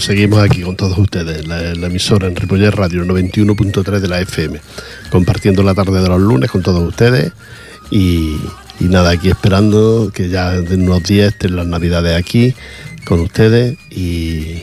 Seguimos 0.08 0.42
aquí 0.42 0.62
con 0.62 0.74
todos 0.74 0.96
ustedes, 0.96 1.46
la, 1.46 1.74
la 1.74 1.86
emisora 1.88 2.28
en 2.28 2.34
Ripollet 2.34 2.70
Radio 2.70 3.04
91.3 3.04 4.00
de 4.00 4.08
la 4.08 4.22
FM, 4.22 4.58
compartiendo 5.10 5.62
la 5.62 5.74
tarde 5.74 6.00
de 6.00 6.08
los 6.08 6.18
lunes 6.18 6.50
con 6.50 6.62
todos 6.62 6.80
ustedes 6.80 7.32
y, 7.90 8.38
nada, 8.80 9.10
aquí 9.10 9.28
esperando 9.28 10.10
que 10.14 10.30
ya 10.30 10.54
en 10.54 10.84
unos 10.84 11.02
días 11.02 11.34
estén 11.34 11.56
las 11.56 11.66
navidades 11.66 12.16
aquí 12.16 12.54
con 13.04 13.20
ustedes 13.20 13.76
y, 13.90 14.62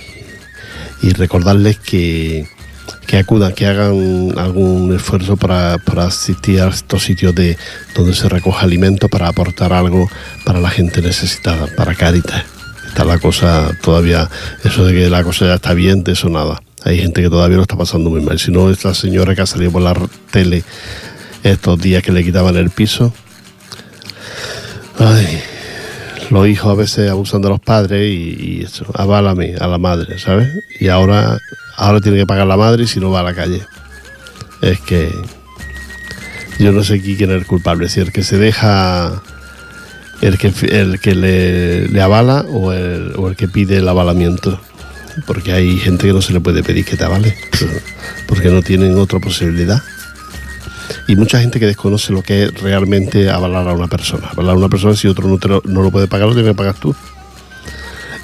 y 1.03 1.09
recordarles 1.15 1.77
que, 1.77 2.47
que 3.05 3.19
acudan, 3.19 3.53
que 3.53 3.67
hagan 3.67 4.33
algún 4.39 4.95
esfuerzo 4.95 5.37
para, 5.37 5.77
para 5.77 6.05
asistir 6.05 6.59
a 6.59 6.69
estos 6.69 7.03
sitios 7.03 7.35
de 7.35 7.55
donde 7.93 8.15
se 8.15 8.27
recoge 8.29 8.65
alimento 8.65 9.09
para 9.09 9.27
aportar 9.27 9.73
algo 9.73 10.09
para 10.43 10.59
la 10.59 10.71
gente 10.71 11.03
necesitada, 11.03 11.67
para 11.67 11.93
Caritas. 11.93 12.54
Está 12.95 13.03
la 13.03 13.19
cosa 13.19 13.77
todavía, 13.81 14.29
eso 14.63 14.85
de 14.85 14.93
que 14.93 15.09
la 15.09 15.21
cosa 15.21 15.47
ya 15.47 15.55
está 15.55 15.73
bien, 15.73 16.05
de 16.05 16.13
eso 16.13 16.29
nada. 16.29 16.61
Hay 16.85 16.97
gente 16.97 17.21
que 17.21 17.29
todavía 17.29 17.57
lo 17.57 17.63
está 17.63 17.75
pasando 17.75 18.09
muy 18.09 18.21
mal. 18.21 18.39
Si 18.39 18.51
no, 18.51 18.71
esta 18.71 18.93
señora 18.93 19.35
que 19.35 19.41
ha 19.41 19.45
salido 19.45 19.69
por 19.69 19.81
la 19.81 19.93
tele 20.31 20.63
estos 21.43 21.77
días 21.81 22.01
que 22.01 22.13
le 22.13 22.23
quitaban 22.23 22.55
el 22.55 22.69
piso. 22.69 23.13
Ay, 24.97 25.41
los 26.29 26.47
hijos 26.47 26.71
a 26.71 26.75
veces 26.75 27.11
abusan 27.11 27.41
de 27.41 27.49
los 27.49 27.59
padres 27.59 28.09
y, 28.09 28.37
y 28.39 28.63
eso, 28.63 28.85
aválame 28.93 29.55
a 29.59 29.67
la 29.67 29.77
madre, 29.77 30.17
¿sabes? 30.17 30.47
Y 30.79 30.87
ahora, 30.87 31.37
ahora 31.75 31.99
tiene 31.99 32.19
que 32.19 32.25
pagar 32.25 32.47
la 32.47 32.55
madre 32.55 32.85
y 32.85 32.87
si 32.87 33.01
no 33.01 33.11
va 33.11 33.19
a 33.19 33.23
la 33.23 33.33
calle. 33.33 33.61
Es 34.61 34.79
que 34.79 35.11
yo 36.59 36.71
no 36.71 36.81
sé 36.81 37.01
quién 37.01 37.29
es 37.29 37.35
el 37.35 37.45
culpable, 37.45 37.89
si 37.89 37.99
el 37.99 38.13
que 38.13 38.23
se 38.23 38.37
deja, 38.37 39.21
el 40.21 40.37
que, 40.37 40.53
el 40.69 40.99
que 40.99 41.15
le, 41.15 41.87
le 41.87 42.01
avala 42.01 42.45
o 42.49 42.71
el, 42.71 43.13
o 43.17 43.29
el 43.29 43.35
que 43.35 43.47
pide 43.47 43.77
el 43.77 43.87
avalamiento. 43.87 44.59
Porque 45.25 45.53
hay 45.53 45.77
gente 45.77 46.07
que 46.07 46.13
no 46.13 46.21
se 46.21 46.33
le 46.33 46.41
puede 46.41 46.61
pedir 46.61 46.83
que 46.83 46.97
te 46.97 47.05
avale, 47.05 47.37
porque 48.27 48.49
no 48.49 48.61
tienen 48.61 48.97
otra 48.97 49.19
posibilidad. 49.19 49.81
Y 51.07 51.15
mucha 51.15 51.39
gente 51.39 51.59
que 51.59 51.65
desconoce 51.65 52.11
lo 52.11 52.21
que 52.21 52.43
es 52.43 52.61
realmente 52.61 53.29
avalar 53.29 53.67
a 53.67 53.73
una 53.73 53.87
persona. 53.87 54.27
Avalar 54.27 54.55
a 54.55 54.57
una 54.57 54.69
persona 54.69 54.95
si 54.95 55.07
otro 55.07 55.27
no, 55.27 55.37
lo, 55.41 55.61
no 55.65 55.81
lo 55.81 55.91
puede 55.91 56.07
pagar, 56.07 56.27
lo 56.27 56.33
tienes 56.33 56.51
que 56.51 56.57
pagar 56.57 56.75
tú. 56.75 56.95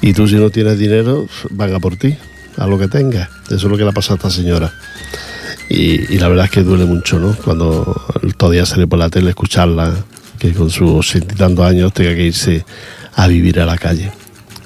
Y 0.02 0.12
tú 0.12 0.28
si 0.28 0.34
no 0.34 0.50
tienes 0.50 0.78
dinero, 0.78 1.26
van 1.50 1.80
por 1.80 1.96
ti, 1.96 2.16
a 2.58 2.66
lo 2.66 2.78
que 2.78 2.88
tengas. 2.88 3.30
Eso 3.46 3.54
es 3.54 3.64
lo 3.64 3.76
que 3.76 3.84
le 3.84 3.90
ha 3.90 3.92
pasado 3.92 4.14
a 4.14 4.16
esta 4.16 4.30
señora. 4.30 4.72
Y, 5.68 6.14
y 6.14 6.18
la 6.18 6.28
verdad 6.28 6.46
es 6.46 6.50
que 6.50 6.62
duele 6.62 6.84
mucho, 6.84 7.18
¿no? 7.18 7.34
Cuando 7.36 8.04
todavía 8.36 8.66
sale 8.66 8.86
por 8.86 8.98
la 8.98 9.08
tele 9.08 9.30
escucharla, 9.30 9.94
que 10.42 10.52
con 10.52 10.70
sus 10.70 11.14
y 11.14 11.20
tantos 11.20 11.64
años 11.64 11.92
tenga 11.92 12.16
que 12.16 12.24
irse 12.24 12.64
a 13.14 13.28
vivir 13.28 13.60
a 13.60 13.64
la 13.64 13.78
calle. 13.78 14.10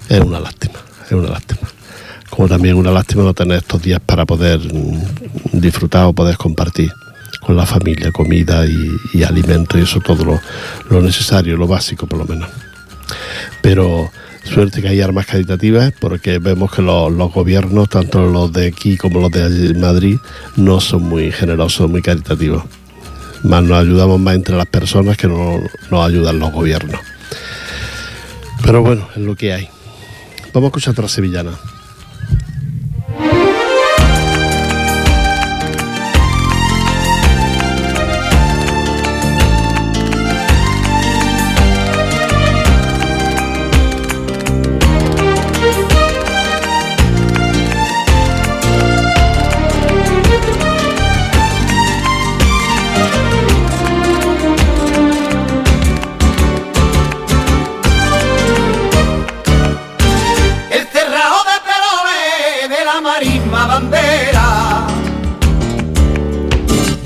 Es 0.08 0.20
una 0.20 0.40
lástima, 0.40 0.78
es 1.04 1.12
una 1.12 1.28
lástima. 1.28 1.68
Como 2.30 2.48
también 2.48 2.76
una 2.76 2.90
lástima 2.90 3.24
no 3.24 3.34
tener 3.34 3.58
estos 3.58 3.82
días 3.82 4.00
para 4.00 4.24
poder 4.24 4.58
mm, 4.58 5.60
disfrutar 5.60 6.06
o 6.06 6.14
poder 6.14 6.38
compartir 6.38 6.90
con 7.42 7.56
la 7.56 7.66
familia, 7.66 8.10
comida 8.10 8.64
y, 8.64 8.90
y 9.12 9.22
alimento 9.22 9.78
y 9.78 9.82
eso 9.82 10.00
todo 10.00 10.24
lo, 10.24 10.40
lo 10.88 11.02
necesario, 11.02 11.58
lo 11.58 11.66
básico 11.66 12.06
por 12.06 12.20
lo 12.20 12.24
menos. 12.24 12.48
Pero 13.60 14.10
suerte 14.44 14.80
que 14.80 14.88
hay 14.88 15.02
armas 15.02 15.26
caritativas 15.26 15.92
porque 16.00 16.38
vemos 16.38 16.72
que 16.72 16.80
los, 16.80 17.12
los 17.12 17.30
gobiernos, 17.34 17.90
tanto 17.90 18.24
los 18.24 18.50
de 18.50 18.68
aquí 18.68 18.96
como 18.96 19.20
los 19.20 19.30
de 19.30 19.74
Madrid, 19.74 20.16
no 20.56 20.80
son 20.80 21.02
muy 21.02 21.30
generosos, 21.32 21.90
muy 21.90 22.00
caritativos. 22.00 22.64
Más 23.46 23.62
nos 23.62 23.78
ayudamos 23.78 24.18
más 24.18 24.34
entre 24.34 24.56
las 24.56 24.66
personas 24.66 25.16
que 25.16 25.28
no 25.28 25.60
nos 25.90 26.06
ayudan 26.06 26.40
los 26.40 26.50
gobiernos. 26.50 27.00
Pero 28.64 28.82
bueno, 28.82 29.08
es 29.14 29.22
lo 29.22 29.36
que 29.36 29.52
hay. 29.52 29.68
Vamos 30.52 30.66
a 30.66 30.68
escuchar 30.68 30.92
otra 30.92 31.08
sevillana. 31.08 31.52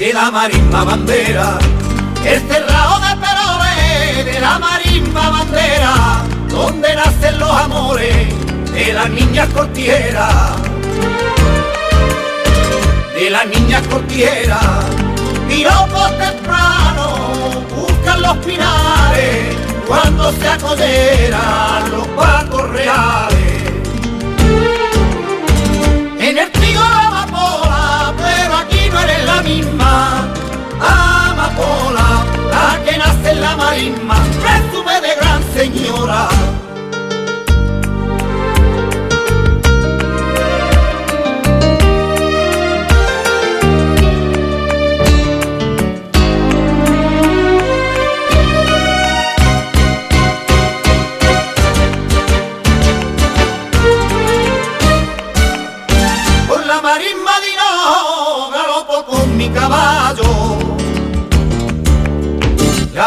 De 0.00 0.14
la 0.14 0.30
marisma 0.30 0.82
bandera. 0.82 1.58
El 2.24 2.40
cerrado 2.48 3.00
de 3.00 3.16
peroles 3.16 4.24
de 4.24 4.40
la 4.40 4.58
marisma 4.58 5.30
bandera, 5.30 5.94
donde 6.48 6.96
nacen 6.96 7.38
los 7.38 7.50
amores 7.50 8.26
de 8.72 8.92
las 8.92 9.10
niñas 9.10 9.48
cortieras, 9.50 10.56
de 13.14 13.30
las 13.30 13.46
niñas 13.46 13.82
cortieras. 13.88 14.84
Piropos 15.48 16.18
temprano 16.18 17.64
buscan 17.76 18.22
los 18.22 18.36
pinares 18.38 19.56
cuando 19.86 20.32
se 20.32 20.48
acoderan 20.48 21.90
los 21.90 22.06
pacos 22.08 22.70
reales. 22.70 23.49
Misma 29.42 30.28
amapola, 30.80 32.24
la 32.50 32.84
que 32.84 32.98
nace 32.98 33.34
la 33.34 33.56
marisma, 33.56 34.16
presume 34.42 35.00
de 35.00 35.14
gran 35.16 35.42
señora. 35.54 36.28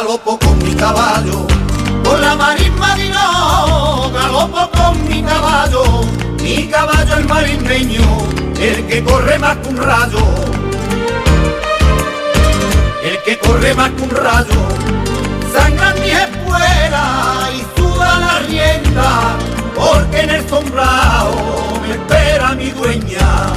Galopo 0.04 0.38
con 0.38 0.58
mi 0.58 0.76
caballo. 0.76 1.48
Por 2.04 2.20
la 2.20 2.36
marisma 2.36 2.94
de 2.98 3.06
Hinojo 3.06 4.12
galopo 4.12 4.70
con 4.72 5.08
mi 5.08 5.24
caballo. 5.24 6.02
Mi 6.42 6.68
caballo 6.68 7.16
el 7.16 7.26
marismeño, 7.26 8.02
el 8.60 8.86
que 8.86 9.02
corre 9.02 9.40
más 9.40 9.56
que 9.56 9.70
un 9.70 9.78
rayo. 9.78 10.26
El 13.02 13.18
que 13.24 13.40
corre 13.40 13.74
más 13.76 13.92
que 13.92 14.02
un 14.02 14.10
rayo. 14.10 14.62
Sangran 15.54 15.98
mis 16.02 16.14
espuelas 16.14 17.50
y 17.56 17.80
suda 17.80 18.20
la 18.20 18.40
rienda, 18.40 19.38
porque 19.74 20.20
en 20.20 20.30
el 20.32 20.50
sombrado 20.50 21.80
me 21.82 21.92
espera 21.94 22.56
mi 22.56 22.72
dueña. 22.72 23.54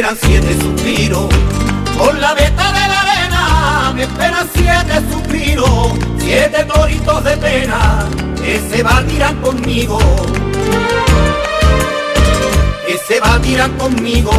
Esperan 0.00 0.18
siete 0.22 0.56
suspiros. 0.62 1.28
Por 1.98 2.18
la 2.18 2.32
veta 2.32 2.72
de 2.72 2.88
la 2.88 3.00
arena 3.02 3.92
me 3.94 4.02
esperan 4.04 4.48
siete 4.54 4.94
suspiros, 5.12 5.92
siete 6.18 6.64
toritos 6.64 7.24
de 7.24 7.36
pena, 7.36 8.08
que 8.42 8.58
se 8.60 8.82
tirar 9.08 9.34
conmigo. 9.42 9.98
Que 12.86 12.98
se 13.06 13.20
tirar 13.42 13.70
conmigo, 13.72 14.32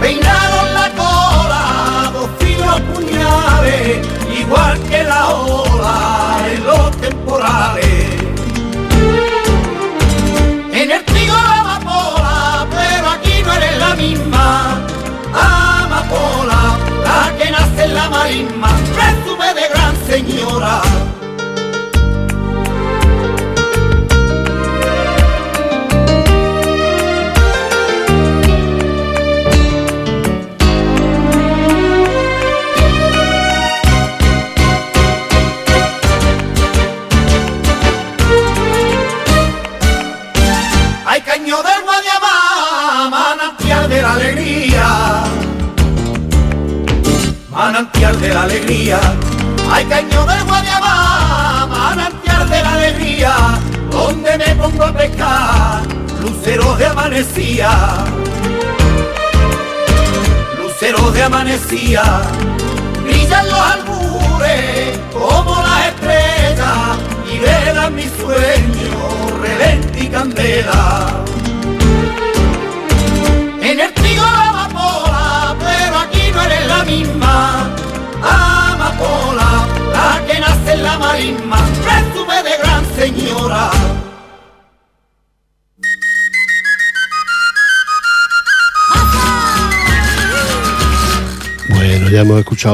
peinado 0.00 0.66
en 0.66 0.74
la 0.74 0.90
cola, 0.96 2.10
dos 2.12 2.28
finos 2.40 2.80
puñales, 2.92 4.04
igual 4.36 4.80
que 4.90 5.04
la 5.04 5.28
ola 5.28 6.38
en 6.52 6.64
los 6.64 6.90
temporales. 7.00 8.01
Misma 14.02 14.80
amapola, 15.32 16.76
la 17.04 17.36
que 17.38 17.50
nace 17.50 17.84
en 17.84 17.94
la 17.94 18.10
marisma, 18.10 18.70
presume 18.96 19.54
de 19.54 19.68
gran 19.68 19.94
señora. 20.10 21.01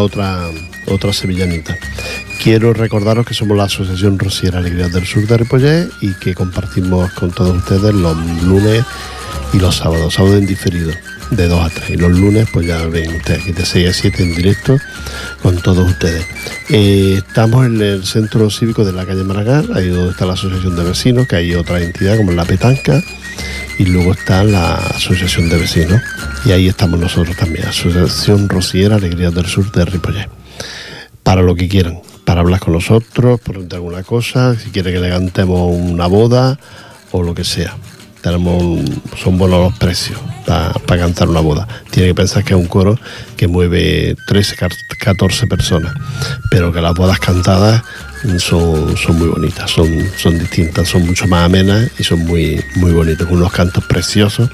Otra, 0.01 0.51
otra 0.87 1.13
sevillanita. 1.13 1.77
Quiero 2.43 2.73
recordaros 2.73 3.27
que 3.27 3.35
somos 3.35 3.57
la 3.57 3.65
Asociación 3.65 4.19
Rosiera 4.19 4.59
Alegría 4.59 4.89
del 4.89 5.07
Sur 5.07 5.27
de 5.27 5.37
Ripollet 5.37 5.89
y 6.01 6.15
que 6.15 6.35
compartimos 6.35 7.13
con 7.13 7.31
todos 7.31 7.57
ustedes 7.57 7.95
los 7.95 8.17
lunes 8.43 8.85
y 9.53 9.59
los 9.59 9.77
sábados, 9.77 10.15
sábados 10.15 10.39
en 10.39 10.47
diferido, 10.47 10.93
de 11.31 11.49
2 11.49 11.61
a 11.61 11.71
3. 11.71 11.91
Y 11.91 11.97
los 11.97 12.13
lunes, 12.13 12.49
pues 12.53 12.67
ya 12.67 12.85
ven 12.87 13.17
ustedes 13.17 13.43
aquí 13.43 13.53
de 13.53 13.65
6 13.65 13.89
a 13.89 13.93
7 13.93 14.23
en 14.23 14.35
directo 14.35 14.79
con 15.43 15.57
todos 15.57 15.91
ustedes. 15.91 16.25
Eh, 16.71 17.17
estamos 17.19 17.67
en 17.67 17.81
el 17.81 18.07
centro 18.07 18.51
cívico 18.51 18.85
de 18.85 18.93
la 18.93 19.05
calle 19.05 19.25
Maragall, 19.25 19.71
ahí 19.75 19.89
donde 19.89 20.13
está 20.13 20.27
la 20.27 20.35
Asociación 20.35 20.77
de 20.77 20.85
Vecinos, 20.85 21.27
que 21.27 21.37
hay 21.37 21.55
otra 21.55 21.81
entidad 21.81 22.17
como 22.17 22.33
la 22.33 22.45
Petanca, 22.45 23.03
y 23.79 23.85
luego 23.85 24.13
está 24.13 24.43
la 24.43 24.75
Asociación 24.75 25.49
de 25.49 25.57
Vecinos, 25.57 26.03
y 26.45 26.51
ahí 26.51 26.69
estamos 26.69 26.99
nosotros 26.99 27.37
también, 27.37 27.67
Asociación 27.67 28.49
Rosiera 28.49 28.97
Alegría 28.97 29.31
del 29.31 29.47
Sur 29.47 29.71
de 29.71 29.85
Ripollet. 29.85 30.29
Para 31.23 31.43
lo 31.43 31.55
que 31.55 31.69
quieran, 31.69 32.01
para 32.25 32.41
hablar 32.41 32.61
con 32.61 32.75
nosotros, 32.75 33.41
por 33.41 33.57
alguna 33.57 34.03
cosa, 34.03 34.55
si 34.59 34.71
quiere 34.71 34.93
que 34.93 35.01
le 35.01 35.09
cantemos 35.09 35.73
una 35.73 36.07
boda 36.07 36.59
o 37.13 37.23
lo 37.23 37.35
que 37.35 37.45
sea. 37.45 37.77
Tenemos 38.23 38.81
son 39.23 39.39
buenos 39.39 39.61
los 39.61 39.79
precios 39.79 40.19
para 40.47 40.73
cantar 41.03 41.29
una 41.29 41.41
boda. 41.41 41.69
Tiene 41.91 42.09
que 42.09 42.15
pensar 42.15 42.43
que 42.45 42.55
es 42.55 42.59
un 42.61 42.67
coro 42.67 42.99
que 43.37 43.47
mueve 43.47 44.17
13, 44.27 44.57
car- 44.57 44.73
14 44.99 45.47
personas, 45.47 45.93
pero 46.51 46.73
que 46.73 46.81
las 46.81 46.95
bodas 46.95 47.19
cantadas 47.21 47.83
son, 48.39 48.97
son 48.97 49.19
muy 49.19 49.29
bonitas, 49.29 49.71
son, 49.71 49.87
son 50.17 50.39
distintas, 50.39 50.89
son 50.89 51.07
mucho 51.07 51.27
más 51.29 51.45
amenas 51.47 51.89
y 51.99 52.05
son 52.05 52.21
muy, 52.21 52.63
muy 52.77 52.93
bonitas, 52.93 53.27
con 53.27 53.37
unos 53.37 53.53
cantos 53.53 53.85
preciosos, 53.85 54.51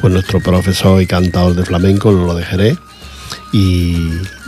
con 0.00 0.12
nuestro 0.12 0.40
profesor 0.40 1.02
y 1.02 1.06
cantador 1.06 1.54
de 1.54 1.64
flamenco, 1.64 2.12
lo 2.12 2.34
dejaré. 2.34 2.76
Y, 3.52 3.96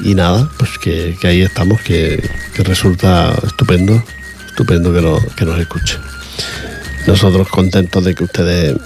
y 0.05 0.15
nada, 0.15 0.49
pues 0.59 0.79
que, 0.79 1.17
que 1.21 1.27
ahí 1.27 1.43
estamos, 1.43 1.81
que, 1.81 2.23
que 2.55 2.63
resulta 2.63 3.35
estupendo, 3.45 4.01
estupendo 4.47 4.93
que, 4.95 5.01
no- 5.03 5.19
que 5.37 5.45
nos 5.45 5.59
escuchen. 5.59 5.99
Nosotros 7.07 7.49
contentos 7.49 8.05
de 8.05 8.15
que 8.15 8.25
ustedes 8.25 8.77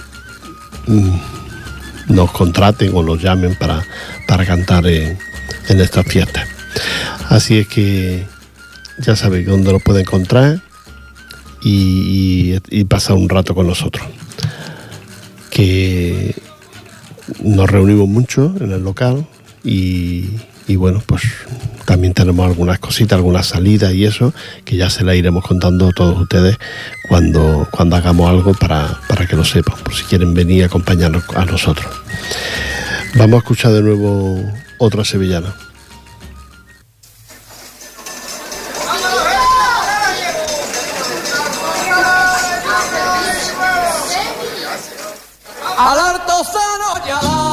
mm, 0.87 2.13
nos 2.13 2.31
contraten 2.31 2.91
o 2.95 3.03
nos 3.03 3.21
llamen 3.21 3.55
para, 3.55 3.83
para 4.27 4.45
cantar 4.45 4.87
en, 4.87 5.17
en 5.69 5.79
estas 5.81 6.05
fiestas. 6.05 6.47
Así 7.29 7.59
es 7.59 7.67
que 7.67 8.25
ya 8.99 9.15
sabéis 9.15 9.47
dónde 9.47 9.71
lo 9.71 9.79
pueden 9.79 10.01
encontrar 10.01 10.61
y, 11.61 12.53
y- 12.71 12.79
y 12.79 12.83
pasar 12.85 13.15
un 13.17 13.29
rato 13.29 13.53
con 13.53 13.67
nosotros. 13.67 14.05
Que 15.51 16.35
nos 17.43 17.69
reunimos 17.69 18.07
mucho 18.07 18.53
en 18.59 18.71
el 18.71 18.83
local 18.83 19.27
y, 19.63 20.25
y 20.67 20.75
bueno, 20.75 21.01
pues 21.05 21.23
también 21.85 22.13
tenemos 22.13 22.45
algunas 22.45 22.79
cositas, 22.79 23.15
algunas 23.15 23.47
salidas 23.47 23.93
y 23.93 24.05
eso, 24.05 24.33
que 24.65 24.75
ya 24.75 24.89
se 24.89 25.03
la 25.03 25.15
iremos 25.15 25.45
contando 25.45 25.87
a 25.87 25.91
todos 25.93 26.19
ustedes 26.19 26.57
cuando, 27.07 27.67
cuando 27.71 27.95
hagamos 27.95 28.29
algo 28.29 28.53
para, 28.53 28.99
para 29.07 29.25
que 29.25 29.37
lo 29.37 29.45
sepan, 29.45 29.77
por 29.83 29.95
si 29.95 30.03
quieren 30.03 30.33
venir 30.33 30.63
a 30.63 30.65
acompañarnos 30.67 31.23
a 31.35 31.45
nosotros. 31.45 31.87
Vamos 33.15 33.35
a 33.35 33.37
escuchar 33.37 33.71
de 33.71 33.81
nuevo 33.81 34.43
otra 34.77 35.05
sevillana. 35.05 35.55
Al 45.79 45.99
artesano 45.99 47.07
y 47.07 47.09
al. 47.11 47.47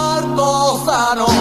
Al 0.96 1.33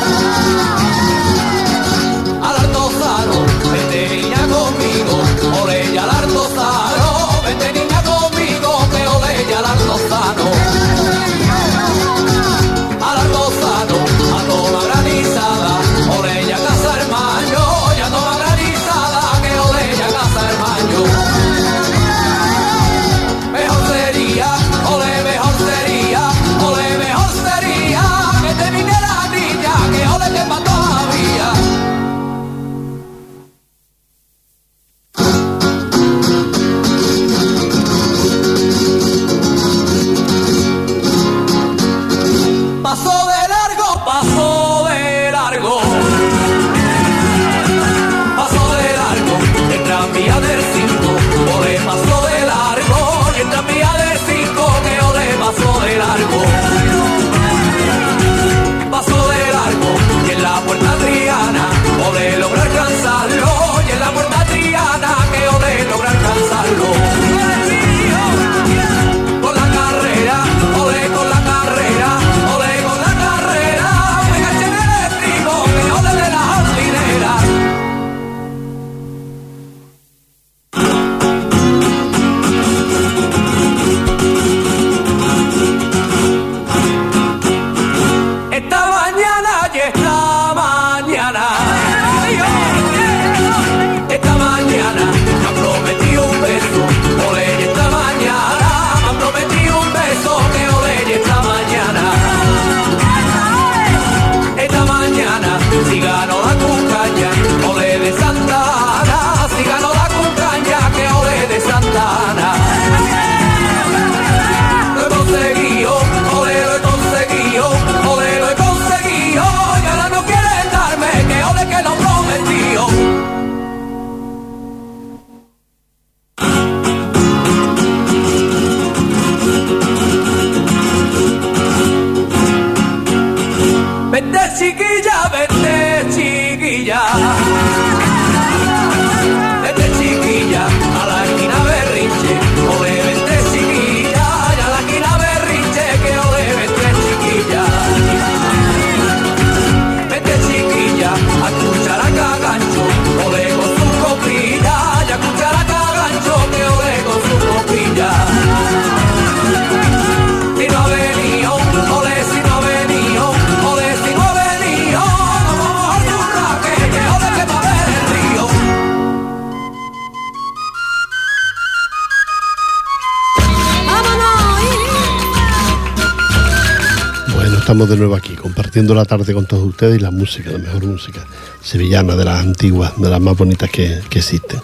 estamos 177.64 177.88
de 177.88 177.95
nuevo 177.95 178.14
aquí, 178.14 178.36
compartiendo 178.36 178.93
la 178.93 179.05
tarde 179.05 179.34
con 179.34 179.45
todos 179.45 179.64
ustedes 179.64 179.97
y 179.97 180.01
la 180.01 180.11
música, 180.11 180.51
la 180.51 180.57
mejor 180.57 180.84
música 180.84 181.26
sevillana, 181.61 182.18
de 182.18 182.26
las 182.26 182.41
antiguas, 182.41 182.91
de 182.97 183.09
las 183.09 183.22
más 183.22 183.38
bonitas 183.38 183.70
que, 183.70 184.01
que 184.09 184.20
existen. 184.20 184.59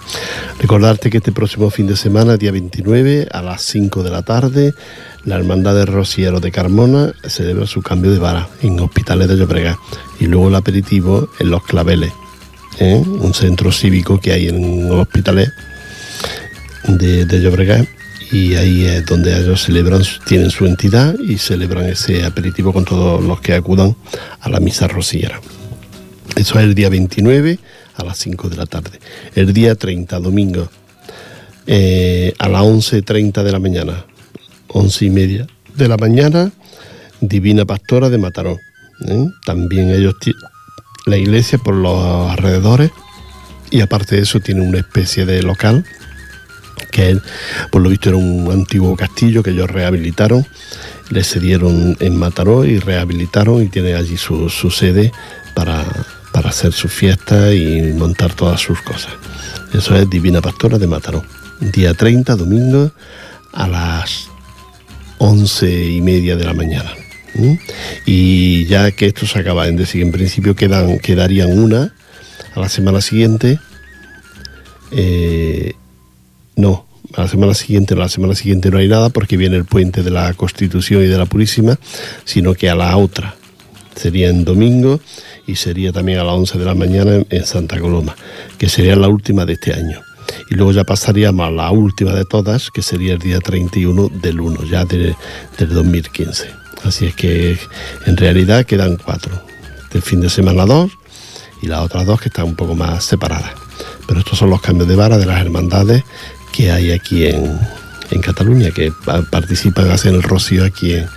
Recordarte 0.59 1.09
que 1.09 1.19
este 1.19 1.31
próximo 1.31 1.69
fin 1.69 1.87
de 1.87 1.95
semana, 1.95 2.35
día 2.35 2.51
29, 2.51 3.29
a 3.31 3.41
las 3.41 3.61
5 3.61 4.03
de 4.03 4.09
la 4.09 4.23
tarde, 4.23 4.73
la 5.23 5.37
Hermandad 5.37 5.75
de 5.75 5.85
Rosieros 5.85 6.41
de 6.41 6.51
Carmona 6.51 7.13
celebra 7.25 7.67
su 7.67 7.81
cambio 7.81 8.11
de 8.11 8.19
vara 8.19 8.49
en 8.61 8.77
Hospitales 8.81 9.29
de 9.29 9.37
Llobregat 9.37 9.77
y 10.19 10.25
luego 10.25 10.49
el 10.49 10.55
aperitivo 10.55 11.29
en 11.39 11.51
Los 11.51 11.63
Claveles, 11.63 12.11
¿eh? 12.79 13.01
un 13.01 13.33
centro 13.33 13.71
cívico 13.71 14.19
que 14.19 14.33
hay 14.33 14.49
en 14.49 14.91
Hospitales 14.91 15.53
de, 16.83 17.23
de 17.23 17.39
Llobregat 17.39 17.87
y 18.31 18.55
ahí 18.55 18.85
es 18.85 19.05
donde 19.05 19.35
ellos 19.35 19.63
celebran, 19.63 20.03
tienen 20.25 20.51
su 20.51 20.65
entidad 20.65 21.17
y 21.19 21.37
celebran 21.37 21.85
ese 21.85 22.23
aperitivo 22.25 22.71
con 22.71 22.85
todos 22.85 23.23
los 23.23 23.41
que 23.41 23.53
acudan 23.53 23.95
a 24.39 24.49
la 24.49 24.59
misa 24.59 24.87
rociera. 24.87 25.41
Eso 26.35 26.59
es 26.59 26.65
el 26.65 26.75
día 26.75 26.89
29 26.89 27.59
a 27.95 28.03
las 28.03 28.17
5 28.19 28.49
de 28.49 28.55
la 28.55 28.65
tarde. 28.65 28.99
El 29.35 29.53
día 29.53 29.75
30, 29.75 30.19
domingo, 30.19 30.69
eh, 31.65 32.33
a 32.37 32.47
las 32.49 32.61
11.30 32.61 33.43
de 33.43 33.51
la 33.51 33.59
mañana, 33.59 34.05
11 34.67 35.05
y 35.05 35.09
media 35.09 35.47
de 35.75 35.87
la 35.87 35.97
mañana, 35.97 36.51
Divina 37.21 37.65
Pastora 37.65 38.09
de 38.09 38.17
Mataró. 38.19 38.57
¿eh? 39.07 39.25
También 39.43 39.89
ellos, 39.89 40.15
la 41.05 41.17
iglesia 41.17 41.57
por 41.57 41.73
los 41.73 42.31
alrededores, 42.31 42.91
y 43.71 43.81
aparte 43.81 44.15
de 44.15 44.21
eso 44.21 44.39
tiene 44.39 44.61
una 44.61 44.79
especie 44.79 45.25
de 45.25 45.41
local 45.41 45.85
que 46.91 47.19
por 47.71 47.81
lo 47.81 47.89
visto 47.89 48.09
era 48.09 48.17
un 48.17 48.51
antiguo 48.51 48.95
castillo 48.95 49.43
que 49.43 49.51
ellos 49.51 49.69
rehabilitaron, 49.69 50.45
le 51.09 51.23
cedieron 51.23 51.97
en 51.99 52.15
Mataró 52.17 52.65
y 52.65 52.79
rehabilitaron 52.79 53.63
y 53.63 53.67
tiene 53.67 53.95
allí 53.95 54.17
su, 54.17 54.49
sede 54.49 55.11
para, 55.55 55.85
para 56.31 56.49
hacer 56.49 56.73
sus 56.73 56.91
fiestas 56.91 57.53
y 57.53 57.93
montar 57.95 58.33
todas 58.33 58.61
sus 58.61 58.81
cosas. 58.81 59.13
Eso 59.73 59.95
es 59.95 60.09
Divina 60.09 60.41
Pastora 60.41 60.77
de 60.77 60.87
Mataró. 60.87 61.23
Día 61.59 61.93
30, 61.93 62.35
domingo, 62.35 62.91
a 63.53 63.67
las 63.67 64.29
once 65.17 65.85
y 65.85 66.01
media 66.01 66.35
de 66.35 66.45
la 66.45 66.53
mañana. 66.53 66.91
Y 68.05 68.65
ya 68.65 68.91
que 68.91 69.07
esto 69.07 69.25
se 69.25 69.39
acaba, 69.39 69.67
es 69.67 69.77
decir, 69.77 70.01
en 70.01 70.11
principio 70.11 70.55
quedan, 70.55 70.99
quedarían 70.99 71.57
una 71.57 71.93
a 72.55 72.59
la 72.59 72.69
semana 72.69 73.01
siguiente. 73.01 73.59
eh, 74.91 75.73
no, 76.59 76.85
a 77.15 77.21
la 77.21 77.27
semana 77.27 77.53
siguiente, 77.53 77.95
la 77.95 78.09
semana 78.09 78.35
siguiente 78.35 78.69
no 78.69 78.77
hay 78.77 78.87
nada 78.87 79.09
porque 79.09 79.37
viene 79.37 79.55
el 79.55 79.65
puente 79.65 80.03
de 80.03 80.11
la 80.11 80.33
Constitución 80.33 81.03
y 81.03 81.07
de 81.07 81.17
la 81.17 81.25
Purísima, 81.25 81.79
sino 82.25 82.53
que 82.53 82.69
a 82.69 82.75
la 82.75 82.95
otra 82.97 83.35
sería 83.95 84.29
en 84.29 84.45
domingo 84.45 84.99
y 85.47 85.55
sería 85.55 85.91
también 85.91 86.19
a 86.19 86.23
las 86.23 86.35
11 86.35 86.59
de 86.59 86.65
la 86.65 86.75
mañana 86.75 87.23
en, 87.29 87.45
Santa 87.45 87.79
Coloma, 87.79 88.15
que 88.57 88.69
sería 88.69 88.95
la 88.95 89.07
última 89.07 89.45
de 89.45 89.53
este 89.53 89.73
año. 89.73 90.01
Y 90.51 90.55
luego 90.55 90.71
ya 90.71 90.83
pasaríamos 90.83 91.47
a 91.47 91.51
la 91.51 91.71
última 91.71 92.13
de 92.13 92.23
todas, 92.25 92.69
que 92.69 92.81
sería 92.83 93.13
el 93.13 93.19
día 93.19 93.39
31 93.39 94.09
del 94.21 94.39
1, 94.39 94.63
ya 94.65 94.85
de- 94.85 95.15
del 95.57 95.69
2015. 95.73 96.51
Así 96.83 97.07
es 97.07 97.15
que 97.15 97.57
en 98.05 98.15
realidad 98.17 98.65
quedan 98.65 98.97
cuatro. 98.97 99.41
Del 99.91 100.01
fin 100.03 100.21
de 100.21 100.29
semana 100.29 100.65
dos 100.65 100.91
y 101.63 101.67
las 101.67 101.79
otras 101.81 102.05
dos 102.05 102.21
que 102.21 102.29
están 102.29 102.45
un 102.45 102.55
poco 102.55 102.75
más 102.75 103.03
separadas. 103.03 103.51
Pero 104.07 104.19
estos 104.19 104.37
son 104.37 104.49
los 104.51 104.61
cambios 104.61 104.87
de 104.87 104.95
vara 104.95 105.17
de 105.17 105.25
las 105.25 105.41
hermandades 105.41 106.03
que 106.59 106.69
hay 106.71 106.91
aquí 106.91 107.25
en, 107.25 107.57
en 108.11 108.21
Cataluña, 108.21 108.71
que 108.71 108.91
pa- 109.05 109.21
participan, 109.21 109.89
hacen 109.91 110.13
el 110.15 110.21
rocío 110.23 110.65
aquí 110.65 110.91
en, 110.93 111.07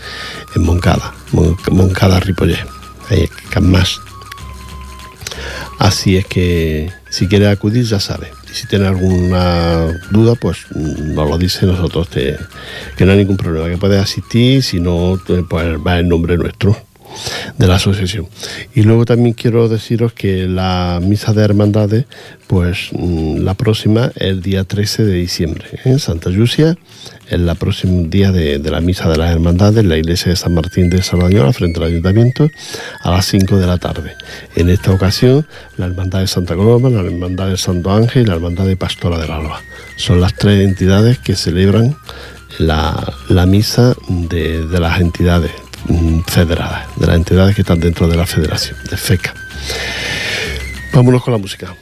en 0.54 0.62
Moncada, 0.62 1.12
Mon- 1.32 1.56
Moncada 1.72 2.20
Ripollet, 2.20 2.64
ahí 3.10 3.28
en 3.56 3.70
más. 3.72 4.00
Así 5.80 6.16
es 6.16 6.26
que 6.26 6.92
si 7.10 7.26
quieres 7.26 7.48
acudir 7.48 7.84
ya 7.84 7.98
sabes. 7.98 8.30
Y 8.48 8.54
si 8.54 8.68
tienes 8.68 8.86
alguna 8.86 9.86
duda, 10.12 10.36
pues 10.36 10.58
mm, 10.76 11.12
nos 11.14 11.28
lo 11.28 11.38
dice 11.38 11.66
nosotros, 11.66 12.08
te- 12.08 12.38
que 12.96 13.04
no 13.04 13.10
hay 13.10 13.18
ningún 13.18 13.36
problema, 13.36 13.68
que 13.68 13.78
puedes 13.78 14.00
asistir, 14.00 14.62
si 14.62 14.78
no, 14.78 15.20
pues 15.26 15.42
va 15.84 15.98
en 15.98 16.08
nombre 16.08 16.36
nuestro 16.38 16.76
de 17.58 17.66
la 17.66 17.76
asociación. 17.76 18.26
Y 18.74 18.82
luego 18.82 19.04
también 19.04 19.34
quiero 19.34 19.68
deciros 19.68 20.12
que 20.12 20.46
la 20.48 21.00
misa 21.02 21.32
de 21.32 21.42
hermandades, 21.42 22.06
pues 22.46 22.90
mm, 22.92 23.38
la 23.38 23.54
próxima 23.54 24.12
el 24.16 24.42
día 24.42 24.64
13 24.64 25.04
de 25.04 25.14
diciembre 25.14 25.66
en 25.84 25.98
Santa 25.98 26.30
Lucia, 26.30 26.76
es 27.28 27.40
la 27.40 27.54
próximo 27.54 28.06
día 28.08 28.30
de, 28.30 28.58
de 28.58 28.70
la 28.70 28.80
misa 28.80 29.08
de 29.08 29.16
las 29.16 29.30
hermandades 29.30 29.78
en 29.78 29.88
la 29.88 29.96
iglesia 29.96 30.30
de 30.30 30.36
San 30.36 30.54
Martín 30.54 30.90
de 30.90 31.02
Sardañola 31.02 31.52
frente 31.52 31.80
al 31.80 31.86
ayuntamiento 31.86 32.48
a 33.00 33.10
las 33.10 33.26
5 33.26 33.56
de 33.56 33.66
la 33.66 33.78
tarde. 33.78 34.14
En 34.54 34.68
esta 34.68 34.92
ocasión, 34.92 35.46
la 35.76 35.86
hermandad 35.86 36.20
de 36.20 36.26
Santa 36.26 36.54
Coloma, 36.54 36.90
la 36.90 37.00
hermandad 37.00 37.48
de 37.48 37.56
Santo 37.56 37.90
Ángel 37.90 38.22
y 38.22 38.26
la 38.26 38.34
hermandad 38.34 38.66
de 38.66 38.76
Pastora 38.76 39.18
del 39.18 39.30
Alba. 39.30 39.60
Son 39.96 40.20
las 40.20 40.34
tres 40.34 40.66
entidades 40.66 41.18
que 41.18 41.34
celebran 41.34 41.96
la, 42.58 43.12
la 43.28 43.46
misa 43.46 43.94
de, 44.08 44.66
de 44.66 44.80
las 44.80 45.00
entidades 45.00 45.52
federadas, 46.26 46.86
de 46.96 47.06
las 47.06 47.16
entidades 47.16 47.54
que 47.54 47.62
están 47.62 47.80
dentro 47.80 48.08
de 48.08 48.16
la 48.16 48.26
federación, 48.26 48.76
de 48.90 48.96
FECA. 48.96 49.34
Vámonos 50.92 51.22
con 51.22 51.32
la 51.32 51.38
música. 51.38 51.74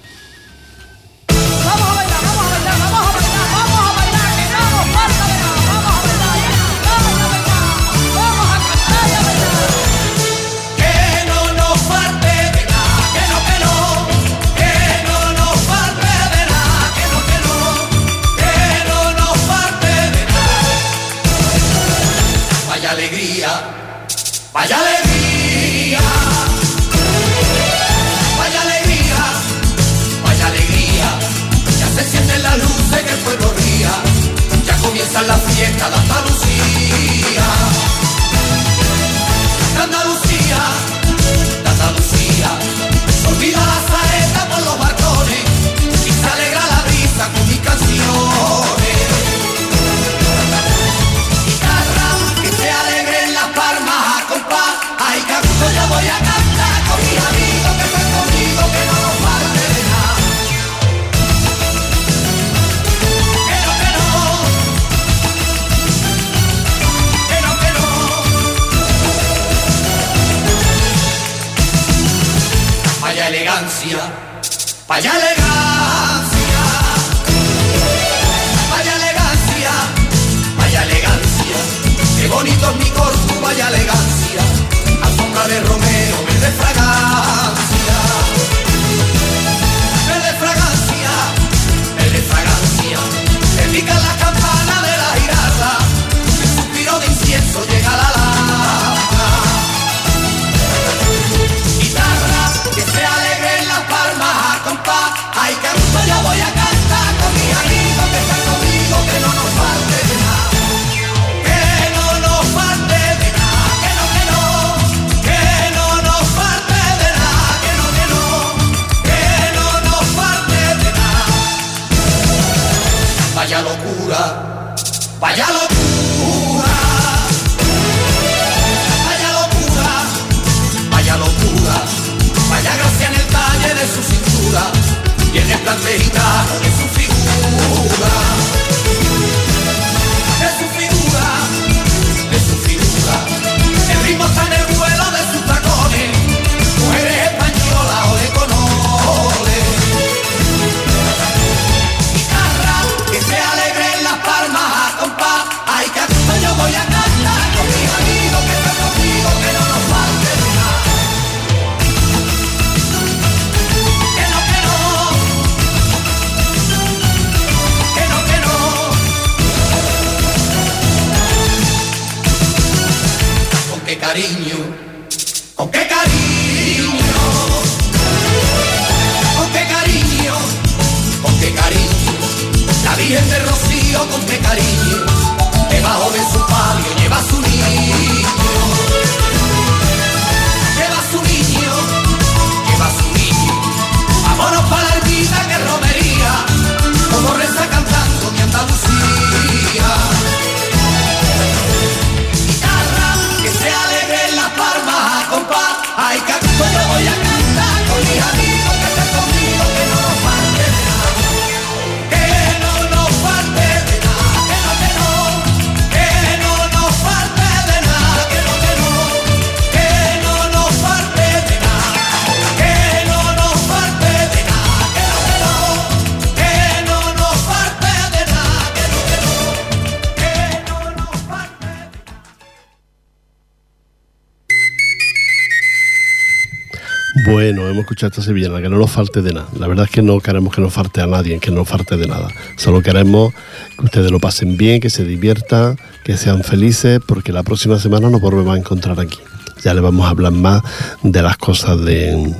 Escuchado 237.90 238.10
esta 238.10 238.22
sevillana, 238.22 238.62
que 238.62 238.68
no 238.68 238.78
nos 238.78 238.88
falte 238.88 239.20
de 239.20 239.32
nada. 239.32 239.48
La 239.58 239.66
verdad 239.66 239.86
es 239.86 239.90
que 239.90 240.00
no 240.00 240.20
queremos 240.20 240.54
que 240.54 240.60
nos 240.60 240.72
falte 240.72 241.00
a 241.00 241.08
nadie, 241.08 241.40
que 241.40 241.50
no 241.50 241.56
nos 241.56 241.68
falte 241.68 241.96
de 241.96 242.06
nada. 242.06 242.28
Solo 242.54 242.82
queremos 242.82 243.34
que 243.76 243.84
ustedes 243.84 244.12
lo 244.12 244.20
pasen 244.20 244.56
bien, 244.56 244.80
que 244.80 244.90
se 244.90 245.02
diviertan, 245.02 245.76
que 246.04 246.16
sean 246.16 246.44
felices, 246.44 247.00
porque 247.04 247.32
la 247.32 247.42
próxima 247.42 247.80
semana 247.80 248.08
nos 248.08 248.20
volvemos 248.20 248.54
a 248.54 248.58
encontrar 248.58 249.00
aquí. 249.00 249.18
Ya 249.64 249.74
le 249.74 249.80
vamos 249.80 250.06
a 250.06 250.10
hablar 250.10 250.30
más 250.30 250.62
de 251.02 251.20
las 251.20 251.36
cosas 251.36 251.84
de, 251.84 252.32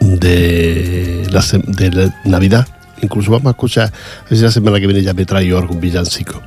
de, 0.00 1.28
la, 1.30 1.42
de 1.42 2.10
Navidad. 2.24 2.66
Incluso 3.02 3.30
vamos 3.30 3.48
a 3.48 3.50
escuchar, 3.50 3.92
la 4.30 4.50
semana 4.50 4.80
que 4.80 4.86
viene 4.86 5.02
ya 5.02 5.12
me 5.12 5.26
traigo 5.26 5.58
algún 5.58 5.82
villancico. 5.82 6.40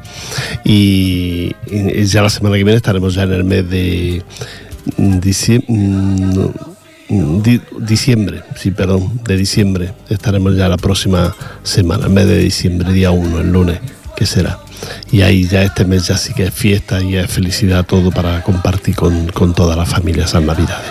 Y, 0.64 1.56
y 1.68 2.06
ya 2.06 2.24
la 2.24 2.32
semana 2.32 2.56
que 2.56 2.64
viene 2.64 2.78
estaremos 2.78 3.14
ya 3.14 3.22
en 3.22 3.34
el 3.34 3.44
mes 3.44 3.70
de 3.70 4.24
diciembre, 4.98 5.68
diciembre, 7.10 8.44
sí, 8.56 8.72
perdón, 8.72 9.22
de 9.24 9.38
diciembre. 9.38 9.94
Estaremos 10.10 10.56
ya 10.56 10.68
la 10.68 10.78
próxima 10.78 11.36
semana, 11.64 12.08
mes 12.10 12.28
de 12.28 12.40
diciembre, 12.40 12.92
día 12.92 13.12
1, 13.12 13.40
el 13.40 13.52
lunes, 13.52 13.80
que 14.16 14.26
será. 14.26 14.60
Y 15.12 15.22
ahí 15.22 15.48
ya 15.48 15.64
este 15.64 15.86
mes 15.86 16.08
ya 16.08 16.18
sí 16.18 16.34
que 16.34 16.46
es 16.46 16.54
fiesta 16.54 17.02
y 17.02 17.16
es 17.16 17.32
felicidad 17.32 17.86
todo 17.86 18.12
para 18.12 18.44
compartir 18.44 18.96
con, 18.96 19.28
con 19.30 19.54
toda 19.54 19.76
la 19.76 19.86
familia 19.86 20.26
esas 20.26 20.44
navidades. 20.44 20.90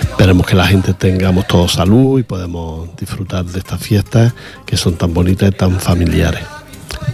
Esperemos 0.00 0.46
que 0.46 0.54
la 0.54 0.66
gente 0.66 0.94
tengamos 0.94 1.46
todo 1.46 1.66
salud 1.66 2.20
y 2.20 2.22
podemos 2.22 2.94
disfrutar 2.96 3.44
de 3.44 3.58
estas 3.58 3.80
fiestas 3.80 4.34
que 4.66 4.76
son 4.76 4.94
tan 4.94 5.12
bonitas 5.12 5.48
y 5.48 5.52
tan 5.52 5.80
familiares. 5.80 6.42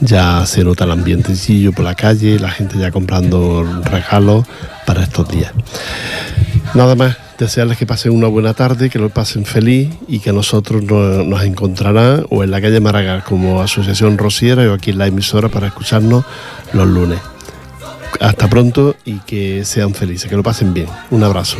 Ya 0.00 0.44
se 0.46 0.62
nota 0.62 0.84
el 0.84 0.90
ambientecillo 0.90 1.72
por 1.72 1.84
la 1.84 1.94
calle, 1.94 2.38
la 2.38 2.50
gente 2.50 2.78
ya 2.78 2.90
comprando 2.90 3.64
regalos 3.84 4.44
para 4.86 5.02
estos 5.02 5.28
días. 5.28 5.52
Nada 6.74 6.94
más, 6.94 7.16
desearles 7.39 7.78
que 7.78 7.86
pasen 7.86 8.12
una 8.12 8.26
buena 8.26 8.53
tarde, 8.55 8.91
que 8.91 8.99
lo 8.99 9.11
pasen 9.11 9.45
feliz 9.45 9.89
y 10.09 10.18
que 10.18 10.32
nosotros 10.32 10.82
no- 10.82 11.22
nos 11.24 11.43
encontrarán 11.45 12.26
o 12.30 12.43
en 12.45 12.51
la 12.51 12.61
calle 12.61 12.80
Maragall 12.80 13.22
como 13.24 13.61
Asociación 13.62 14.18
Rociera 14.18 14.68
o 14.70 14.74
aquí 14.74 14.91
en 14.91 14.99
la 14.99 15.07
emisora 15.07 15.49
para 15.49 15.68
escucharnos 15.68 16.24
los 16.72 16.86
lunes. 16.86 17.18
Hasta 18.20 18.49
pronto 18.49 18.97
y 19.05 19.18
que 19.20 19.64
sean 19.64 19.95
felices, 19.95 20.28
que 20.28 20.36
lo 20.36 20.43
pasen 20.43 20.74
bien. 20.74 20.89
Un 21.11 21.22
abrazo. 21.22 21.57